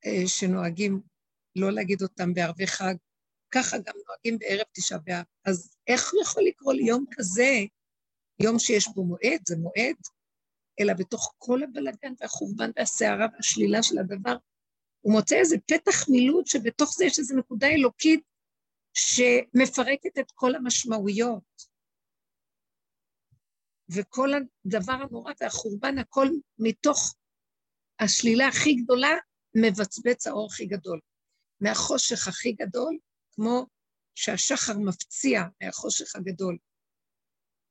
[0.05, 1.01] אה, שנוהגים
[1.55, 2.95] לא להגיד אותם בערבי חג,
[3.51, 5.23] ככה גם נוהגים בערב תשעה באב.
[5.45, 7.51] אז איך יכול לקרוא ליום כזה,
[8.43, 9.95] יום שיש בו מועד, זה מועד,
[10.79, 14.35] אלא בתוך כל הבלגן והחורבן והסערה והשלילה של הדבר,
[15.01, 18.23] הוא מוצא איזה פתח מילוט שבתוך זה יש איזו נקודה אלוקית
[18.93, 21.71] שמפרקת את כל המשמעויות.
[23.95, 26.27] וכל הדבר הנורא והחורבן, הכל
[26.59, 27.15] מתוך
[27.99, 29.09] השלילה הכי גדולה,
[29.55, 30.99] מבצבץ האור הכי גדול.
[31.61, 32.97] מהחושך הכי גדול,
[33.31, 33.65] כמו
[34.15, 36.57] שהשחר מפציע מהחושך הגדול,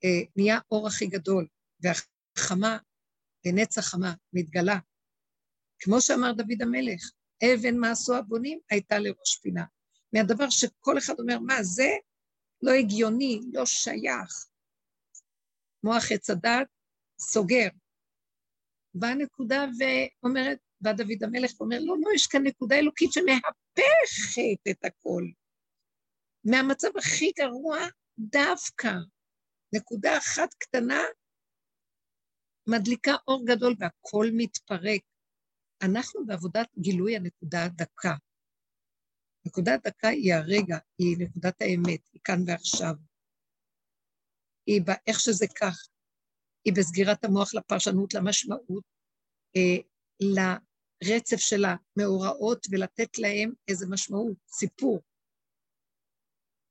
[0.05, 1.47] אה, נהיה אור הכי גדול,
[1.81, 2.79] והחמה,
[3.47, 4.79] לנצח חמה, מתגלה.
[5.79, 7.11] כמו שאמר דוד המלך,
[7.45, 9.65] אבן מעשו הבונים הייתה לראש פינה.
[10.13, 11.89] מהדבר שכל אחד אומר, מה זה?
[12.63, 14.47] לא הגיוני, לא שייך.
[15.85, 16.69] מוח עץ הדת
[17.21, 17.69] סוגר.
[18.95, 24.85] באה נקודה ואומרת, בא דוד המלך ואומר, לא, לא, יש כאן נקודה אלוקית שמהפכת את
[24.85, 25.23] הכל.
[26.45, 27.79] מהמצב הכי גרוע,
[28.19, 28.93] דווקא
[29.75, 31.01] נקודה אחת קטנה
[32.67, 35.10] מדליקה אור גדול והכל מתפרק.
[35.83, 38.15] אנחנו בעבודת גילוי הנקודה הדקה.
[39.47, 42.95] נקודה הדקה היא הרגע, היא נקודת האמת, היא כאן ועכשיו.
[44.67, 45.89] היא באיך שזה כך,
[46.65, 48.85] היא בסגירת המוח לפרשנות, למשמעות,
[49.57, 49.77] אה,
[50.21, 55.01] לרצף של המאורעות ולתת להם איזה משמעות, סיפור.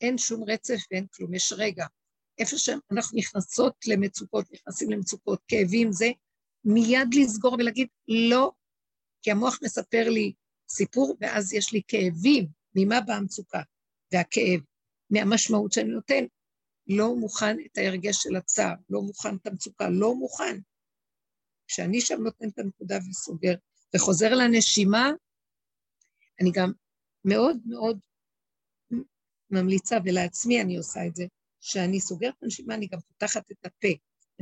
[0.01, 1.85] אין שום רצף ואין כלום, יש רגע.
[2.37, 6.05] איפה שאנחנו נכנסות למצוקות, נכנסים למצוקות, כאבים, זה
[6.65, 8.51] מיד לסגור ולהגיד, לא,
[9.21, 10.33] כי המוח מספר לי
[10.69, 12.47] סיפור, ואז יש לי כאבים.
[12.75, 13.61] ממה באה המצוקה
[14.13, 14.59] והכאב?
[15.09, 16.23] מהמשמעות שאני נותן.
[16.87, 20.59] לא מוכן את ההרגש של הצער, לא מוכן את המצוקה, לא מוכן.
[21.67, 23.53] כשאני שם נותן את הנקודה וסוגר,
[23.95, 25.11] וחוזר לנשימה,
[26.41, 26.71] אני גם
[27.25, 27.99] מאוד מאוד
[29.49, 31.23] ממליצה, ולעצמי אני עושה את זה,
[31.61, 33.87] שאני סוגרת את הנשימה, אני גם פותחת את הפה.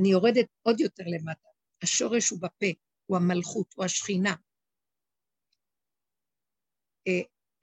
[0.00, 1.48] אני יורדת עוד יותר למטה.
[1.82, 2.66] השורש הוא בפה,
[3.06, 4.34] הוא המלכות, הוא השכינה.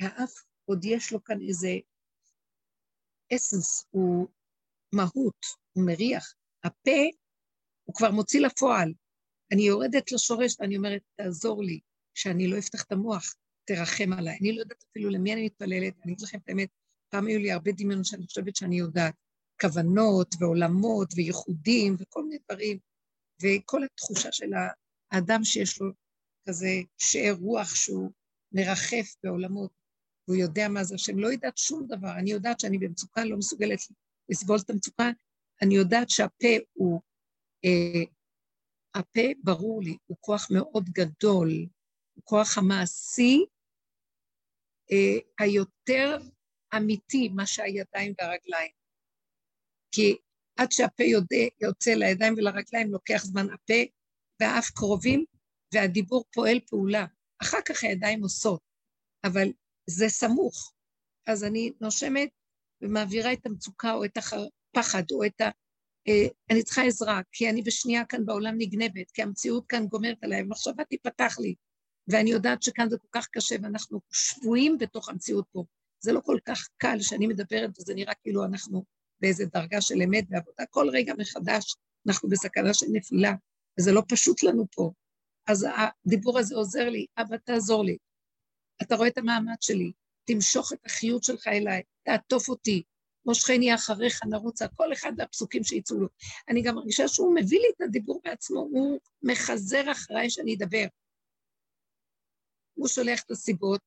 [0.01, 0.31] האף
[0.65, 1.69] עוד יש לו כאן איזה
[3.35, 4.27] אסנס, הוא
[4.93, 6.33] מהות, הוא מריח.
[6.63, 7.01] הפה,
[7.83, 8.93] הוא כבר מוציא לפועל.
[9.51, 11.79] אני יורדת לשורש ואני אומרת, תעזור לי,
[12.13, 13.35] שאני לא אפתח את המוח,
[13.65, 14.37] תרחם עליי.
[14.41, 16.69] אני לא יודעת אפילו למי אני מתפללת, אני אגיד לכם את האמת,
[17.09, 19.13] פעם היו לי הרבה דמיונות שאני חושבת שאני יודעת.
[19.61, 22.79] כוונות ועולמות וייחודים וכל מיני דברים,
[23.41, 24.51] וכל התחושה של
[25.11, 25.91] האדם שיש לו
[26.49, 28.11] כזה שאר רוח שהוא
[28.55, 29.71] מרחף בעולמות.
[30.27, 31.19] והוא יודע מה זה השם.
[31.19, 32.11] לא יודעת שום דבר.
[32.19, 33.79] אני יודעת שאני במצוקה, לא מסוגלת
[34.29, 35.09] לסבול את המצוקה.
[35.61, 37.01] אני יודעת שהפה הוא,
[37.65, 38.03] אה,
[38.95, 41.49] הפה, ברור לי, הוא כוח מאוד גדול,
[42.13, 43.45] הוא כוח המעשי
[44.91, 46.17] אה, היותר
[46.77, 48.71] אמיתי, מה שהידיים והרגליים.
[49.91, 50.17] כי
[50.59, 53.73] עד שהפה יודע, יוצא לידיים ולרגליים, לוקח זמן הפה
[54.39, 55.25] והאף קרובים,
[55.73, 57.05] והדיבור פועל פעולה.
[57.45, 58.61] אחר כך הידיים עושות,
[59.23, 59.47] אבל
[59.89, 60.73] זה סמוך.
[61.27, 62.29] אז אני נושמת
[62.81, 65.49] ומעבירה את המצוקה או את הפחד או את ה...
[66.07, 70.41] אה, אני צריכה עזרה, כי אני בשנייה כאן בעולם נגנבת, כי המציאות כאן גומרת עליי,
[70.41, 71.55] ומחשבה תיפתח לי.
[72.07, 75.63] ואני יודעת שכאן זה כל כך קשה, ואנחנו שבויים בתוך המציאות פה.
[75.99, 78.85] זה לא כל כך קל שאני מדברת, וזה נראה כאילו אנחנו
[79.21, 80.63] באיזה דרגה של אמת ועבודה.
[80.69, 81.75] כל רגע מחדש
[82.07, 83.33] אנחנו בסכנה של נפילה,
[83.79, 84.91] וזה לא פשוט לנו פה.
[85.47, 85.67] אז
[86.05, 87.97] הדיבור הזה עוזר לי, אבא תעזור לי.
[88.81, 89.91] אתה רואה את המאמץ שלי,
[90.25, 92.83] תמשוך את החיות שלך אליי, תעטוף אותי,
[93.25, 96.07] מושכני אחריך נרוצה, כל אחד והפסוקים שיצאו לו.
[96.49, 100.85] אני גם מרגישה שהוא מביא לי את הדיבור בעצמו, הוא מחזר אחריי שאני אדבר.
[102.73, 103.81] הוא שולח את הסיבות,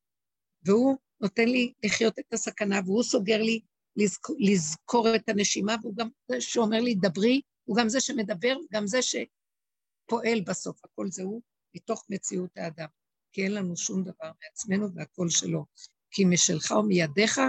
[0.65, 3.61] והוא נותן לי לחיות את הסכנה, והוא סוגר לי
[3.95, 8.87] לזכור, לזכור את הנשימה, והוא גם זה שאומר לי, דברי, הוא גם זה שמדבר, וגם
[8.87, 11.41] זה שפועל בסוף, הכל זה הוא,
[11.75, 12.87] מתוך מציאות האדם.
[13.31, 15.65] כי אין לנו שום דבר מעצמנו והכל שלו.
[16.11, 17.39] כי משלך ומידיך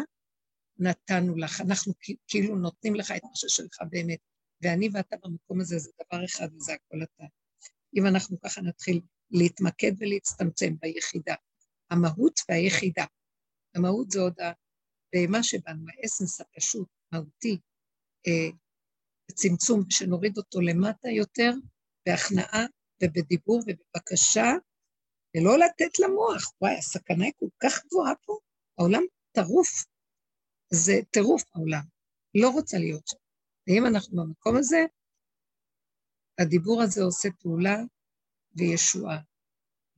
[0.79, 1.61] נתנו לך.
[1.61, 1.93] אנחנו
[2.29, 4.19] כאילו נותנים לך את מה ששלך באמת.
[4.63, 7.25] ואני ואתה במקום הזה זה דבר אחד וזה הכל אתה.
[7.97, 11.35] אם אנחנו ככה נתחיל להתמקד ולהצטמצם ביחידה,
[11.91, 13.05] המהות והיחידה.
[13.75, 17.59] המהות זה עוד הבהמה שבנו, האסנס הפשוט, מהותי,
[18.27, 18.51] אה,
[19.35, 21.51] צמצום, שנוריד אותו למטה יותר,
[22.07, 22.67] בהכנעה
[23.03, 24.47] ובדיבור ובבקשה,
[25.37, 26.53] ולא לתת למוח.
[26.61, 28.39] וואי, הסכנה היא כל כך גבוהה פה,
[28.79, 29.03] העולם
[29.33, 29.85] טרוף.
[30.73, 31.83] זה טירוף העולם,
[32.35, 33.17] לא רוצה להיות שם.
[33.67, 34.85] ואם אנחנו במקום הזה,
[36.39, 37.77] הדיבור הזה עושה פעולה
[38.57, 39.19] וישועה,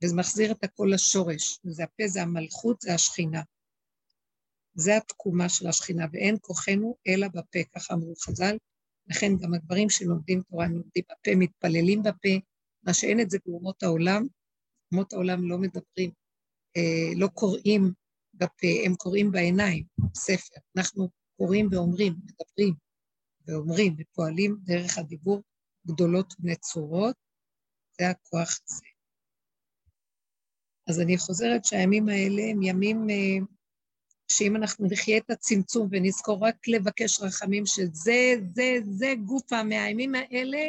[0.03, 3.41] וזה מחזיר את הכל לשורש, וזה הפה, זה המלכות, זה השכינה.
[4.75, 8.57] זה התקומה של השכינה, ואין כוחנו אלא בפה, ככה אמרו חז"ל.
[9.07, 12.29] לכן גם הגברים שלומדים תורה, לומדים בפה, מתפללים בפה,
[12.83, 14.27] מה שאין את זה באומות העולם.
[14.91, 16.11] אומות העולם לא מדברים,
[16.77, 17.93] אה, לא קוראים
[18.33, 19.83] בפה, הם קוראים בעיניים,
[20.15, 20.55] ספר.
[20.77, 22.73] אנחנו קוראים ואומרים, מדברים
[23.47, 25.41] ואומרים ופועלים דרך הדיבור
[25.87, 27.15] גדולות ונצורות,
[27.99, 28.85] זה הכוח הזה.
[30.89, 33.45] אז אני חוזרת שהימים האלה הם ימים אה,
[34.31, 40.59] שאם אנחנו נחיה את הצמצום ונזכור רק לבקש רחמים, שזה, זה, זה גופה מהימים האלה,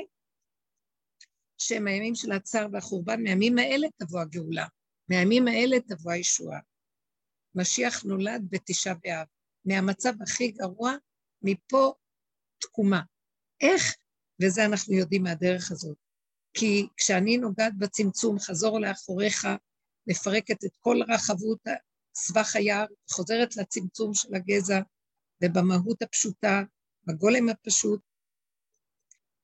[1.67, 4.67] שהם הימים של הצער והחורבן, מהימים האלה תבוא הגאולה,
[5.09, 6.59] מהימים האלה תבוא הישועה.
[7.55, 9.27] משיח נולד בתשעה באב,
[9.65, 10.93] מהמצב הכי גרוע,
[11.43, 11.93] מפה
[12.59, 13.03] תקומה.
[13.61, 13.95] איך?
[14.43, 15.97] וזה אנחנו יודעים מהדרך הזאת.
[16.55, 19.49] כי כשאני נוגעת בצמצום, חזור לאחוריך,
[20.07, 21.59] מפרקת את כל רחבות
[22.15, 24.81] סבך היער, חוזרת לצמצום של הגזע,
[25.45, 26.63] ובמהות הפשוטה,
[27.05, 28.01] בגולם הפשוט,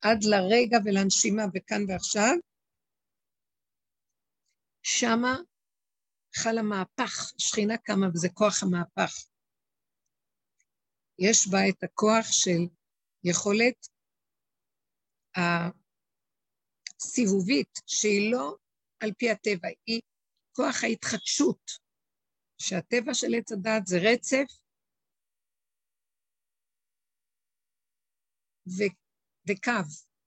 [0.02, 2.34] עד לרגע ולנשימה וכאן ועכשיו,
[4.82, 5.36] שמה
[6.36, 9.12] חל המהפך, שכינה קמה וזה כוח המהפך.
[11.18, 12.62] יש בה את הכוח של
[13.24, 13.86] יכולת
[17.00, 18.56] הסיבובית, שהיא לא
[19.00, 20.00] על פי הטבע, היא
[20.52, 21.70] כוח ההתחדשות,
[22.58, 24.60] שהטבע של עץ הדת זה רצף
[29.48, 29.72] וקו,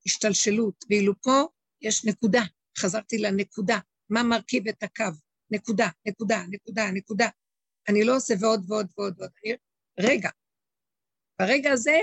[0.06, 1.48] השתלשלות, ואילו פה
[1.82, 2.42] יש נקודה,
[2.78, 3.80] חזרתי לנקודה,
[4.10, 5.04] מה מרכיב את הקו?
[5.52, 7.28] נקודה, נקודה, נקודה, נקודה.
[7.90, 9.32] אני לא עושה ועוד ועוד ועוד ועוד.
[9.46, 9.56] אני...
[10.00, 10.30] רגע,
[11.40, 11.98] ברגע הזה,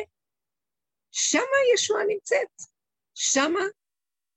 [1.10, 2.62] שמה ישועה נמצאת,
[3.14, 3.60] שמה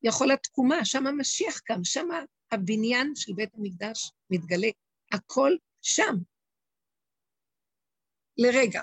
[0.03, 2.19] יכול התקומה, שמה משיח קם, שמה
[2.51, 4.67] הבניין של בית המקדש מתגלה,
[5.11, 5.51] הכל
[5.81, 6.15] שם.
[8.37, 8.81] לרגע.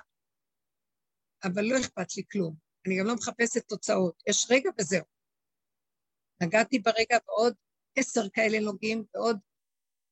[1.44, 2.69] אבל לא אכפת לי כלום.
[2.86, 4.22] אני גם לא מחפשת תוצאות.
[4.28, 5.04] יש רגע וזהו.
[6.42, 7.54] נגעתי ברגע ועוד
[7.96, 9.38] עשר כאלה נוגעים, ועוד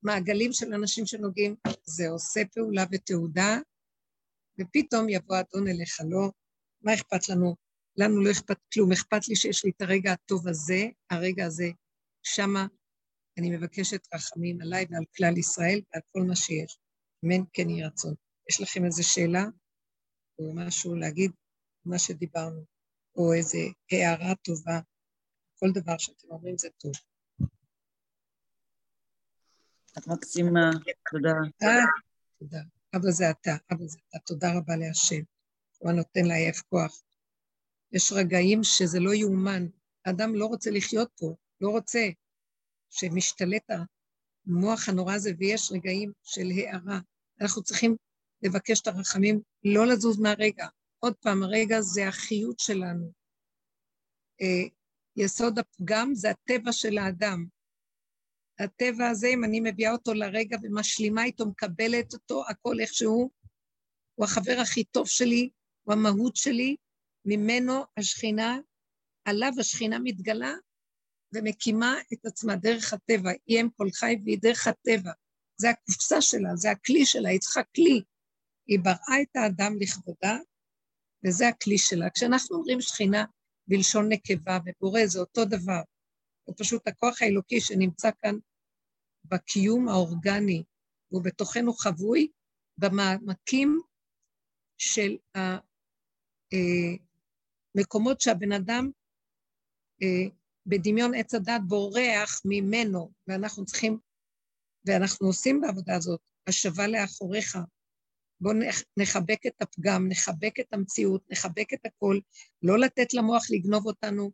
[0.03, 3.59] מעגלים של אנשים שנוגעים, זה עושה פעולה ותעודה,
[4.61, 6.31] ופתאום יבוא אדון אליך, לא,
[6.83, 7.57] מה אכפת לנו?
[7.97, 11.71] לנו לא אכפת כלום, אכפת לי שיש לי את הרגע הטוב הזה, הרגע הזה,
[12.23, 12.67] שמה
[13.39, 16.79] אני מבקשת רחמים עליי ועל כלל ישראל ועל כל מה שיש.
[17.25, 18.15] אמן כן יהי רצון.
[18.51, 19.45] יש לכם איזו שאלה
[20.39, 21.33] או משהו להגיד,
[21.89, 22.65] מה שדיברנו,
[23.17, 23.59] או איזו
[23.93, 24.81] הערה טובה,
[25.59, 26.93] כל דבר שאתם אומרים זה טוב.
[29.99, 30.71] את מקסימה,
[31.11, 31.33] תודה.
[31.63, 31.85] אה,
[32.39, 32.59] תודה.
[32.97, 34.19] אבא זה אתה, אבא זה אתה.
[34.19, 35.23] תודה רבה להשם.
[35.79, 37.03] הוא הנותן לעייף כוח.
[37.93, 39.67] יש רגעים שזה לא יאומן.
[40.05, 42.09] האדם לא רוצה לחיות פה, לא רוצה
[42.91, 43.71] שמשתלט
[44.47, 47.01] המוח הנורא הזה, ויש רגעים של הערה.
[47.41, 47.97] אנחנו צריכים
[48.43, 50.67] לבקש את הרחמים, לא לזוז מהרגע.
[50.99, 53.13] עוד פעם, הרגע זה החיות שלנו.
[54.41, 54.69] אה,
[55.17, 57.47] יסוד הפגם זה הטבע של האדם.
[58.59, 63.31] הטבע הזה, אם אני מביאה אותו לרגע ומשלימה איתו, מקבלת אותו, הכל איכשהו,
[64.15, 65.51] הוא החבר הכי טוב שלי,
[65.85, 66.77] הוא המהות שלי,
[67.25, 68.59] ממנו השכינה,
[69.25, 70.53] עליו השכינה מתגלה
[71.35, 73.31] ומקימה את עצמה דרך הטבע.
[73.47, 75.13] היא אם כל חי והיא דרך הטבע.
[75.57, 78.03] זה הקופסה שלה, זה הכלי שלה, היא צריכה כלי.
[78.67, 80.39] היא בראה את האדם לכבודה,
[81.27, 82.11] וזה הכלי שלה.
[82.11, 83.25] כשאנחנו אומרים שכינה
[83.69, 85.81] בלשון נקבה ובורא, זה אותו דבר.
[86.47, 88.35] זה פשוט הכוח האלוקי שנמצא כאן
[89.25, 90.63] בקיום האורגני,
[91.11, 92.29] והוא בתוכנו חבוי
[92.79, 93.81] במעמקים
[94.79, 95.17] של
[97.75, 98.91] המקומות אה, שהבן אדם
[100.03, 100.29] אה,
[100.67, 103.99] בדמיון עץ הדת בורח ממנו, ואנחנו צריכים,
[104.85, 107.59] ואנחנו עושים בעבודה הזאת, השבה לאחוריך.
[108.41, 108.55] בואו
[108.97, 112.19] נחבק את הפגם, נחבק את המציאות, נחבק את הכל,
[112.63, 114.31] לא לתת למוח לגנוב אותנו,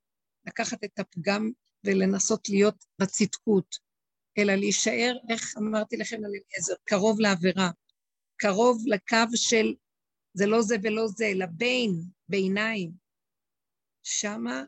[0.47, 1.51] לקחת את הפגם
[1.85, 3.77] ולנסות להיות בצדקות,
[4.39, 7.71] אלא להישאר, איך אמרתי לכם על אליעזר, קרוב לעבירה,
[8.37, 9.75] קרוב לקו של
[10.35, 11.91] זה לא זה ולא זה, אלא בין,
[12.29, 12.93] ביניים.
[14.03, 14.65] שמה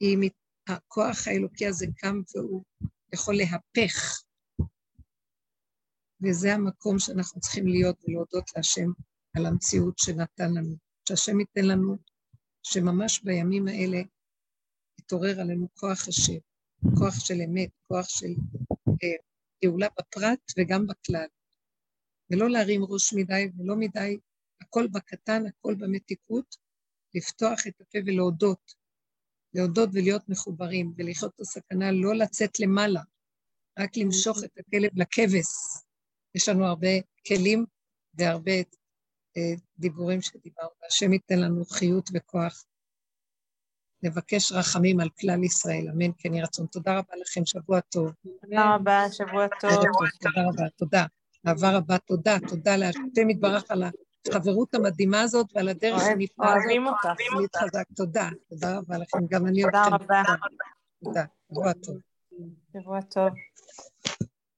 [0.00, 0.30] היא,
[0.68, 2.64] הכוח האלוקי הזה קם והוא
[3.14, 4.22] יכול להפך.
[6.24, 8.90] וזה המקום שאנחנו צריכים להיות ולהודות להשם
[9.36, 10.76] על המציאות שנתן לנו.
[11.08, 11.96] שהשם ייתן לנו
[12.62, 13.98] שממש בימים האלה
[14.98, 16.38] יתעורר עלינו כוח השם,
[16.98, 18.34] כוח של אמת, כוח של
[19.02, 21.26] אה, בפרט וגם בכלל.
[22.30, 24.18] ולא להרים ראש מדי ולא מדי,
[24.60, 26.56] הכל בקטן, הכל במתיקות,
[27.14, 28.74] לפתוח את הפה ולהודות.
[29.54, 33.00] להודות ולהיות מחוברים, ולחיות את הסכנה, לא לצאת למעלה,
[33.78, 35.46] רק למשוך את הכלב לכבש.
[36.34, 36.88] יש לנו הרבה
[37.28, 37.66] כלים
[38.14, 38.52] והרבה
[39.36, 40.70] אה, דיבורים שדיברנו.
[40.88, 42.64] השם ייתן לנו חיות וכוח
[44.02, 46.66] לבקש רחמים על כלל ישראל, אמן כן יהי רצון.
[46.66, 48.12] תודה רבה לכם, שבוע טוב.
[48.42, 49.70] תודה רבה, שבוע טוב.
[50.20, 51.04] תודה רבה, תודה.
[51.48, 52.36] אהבה רבה, תודה.
[52.48, 53.82] תודה להשם יתברך על
[54.28, 56.62] החברות המדהימה הזאת ועל הדרך הנפלאה הזאת.
[56.64, 57.08] אוהבים אותך.
[57.40, 57.84] להתחזק.
[57.96, 58.28] תודה.
[58.48, 60.22] תודה רבה לכם, גם אני תודה רבה.
[61.04, 61.24] תודה.
[61.50, 61.96] שבוע טוב.
[62.72, 63.28] שבוע טוב.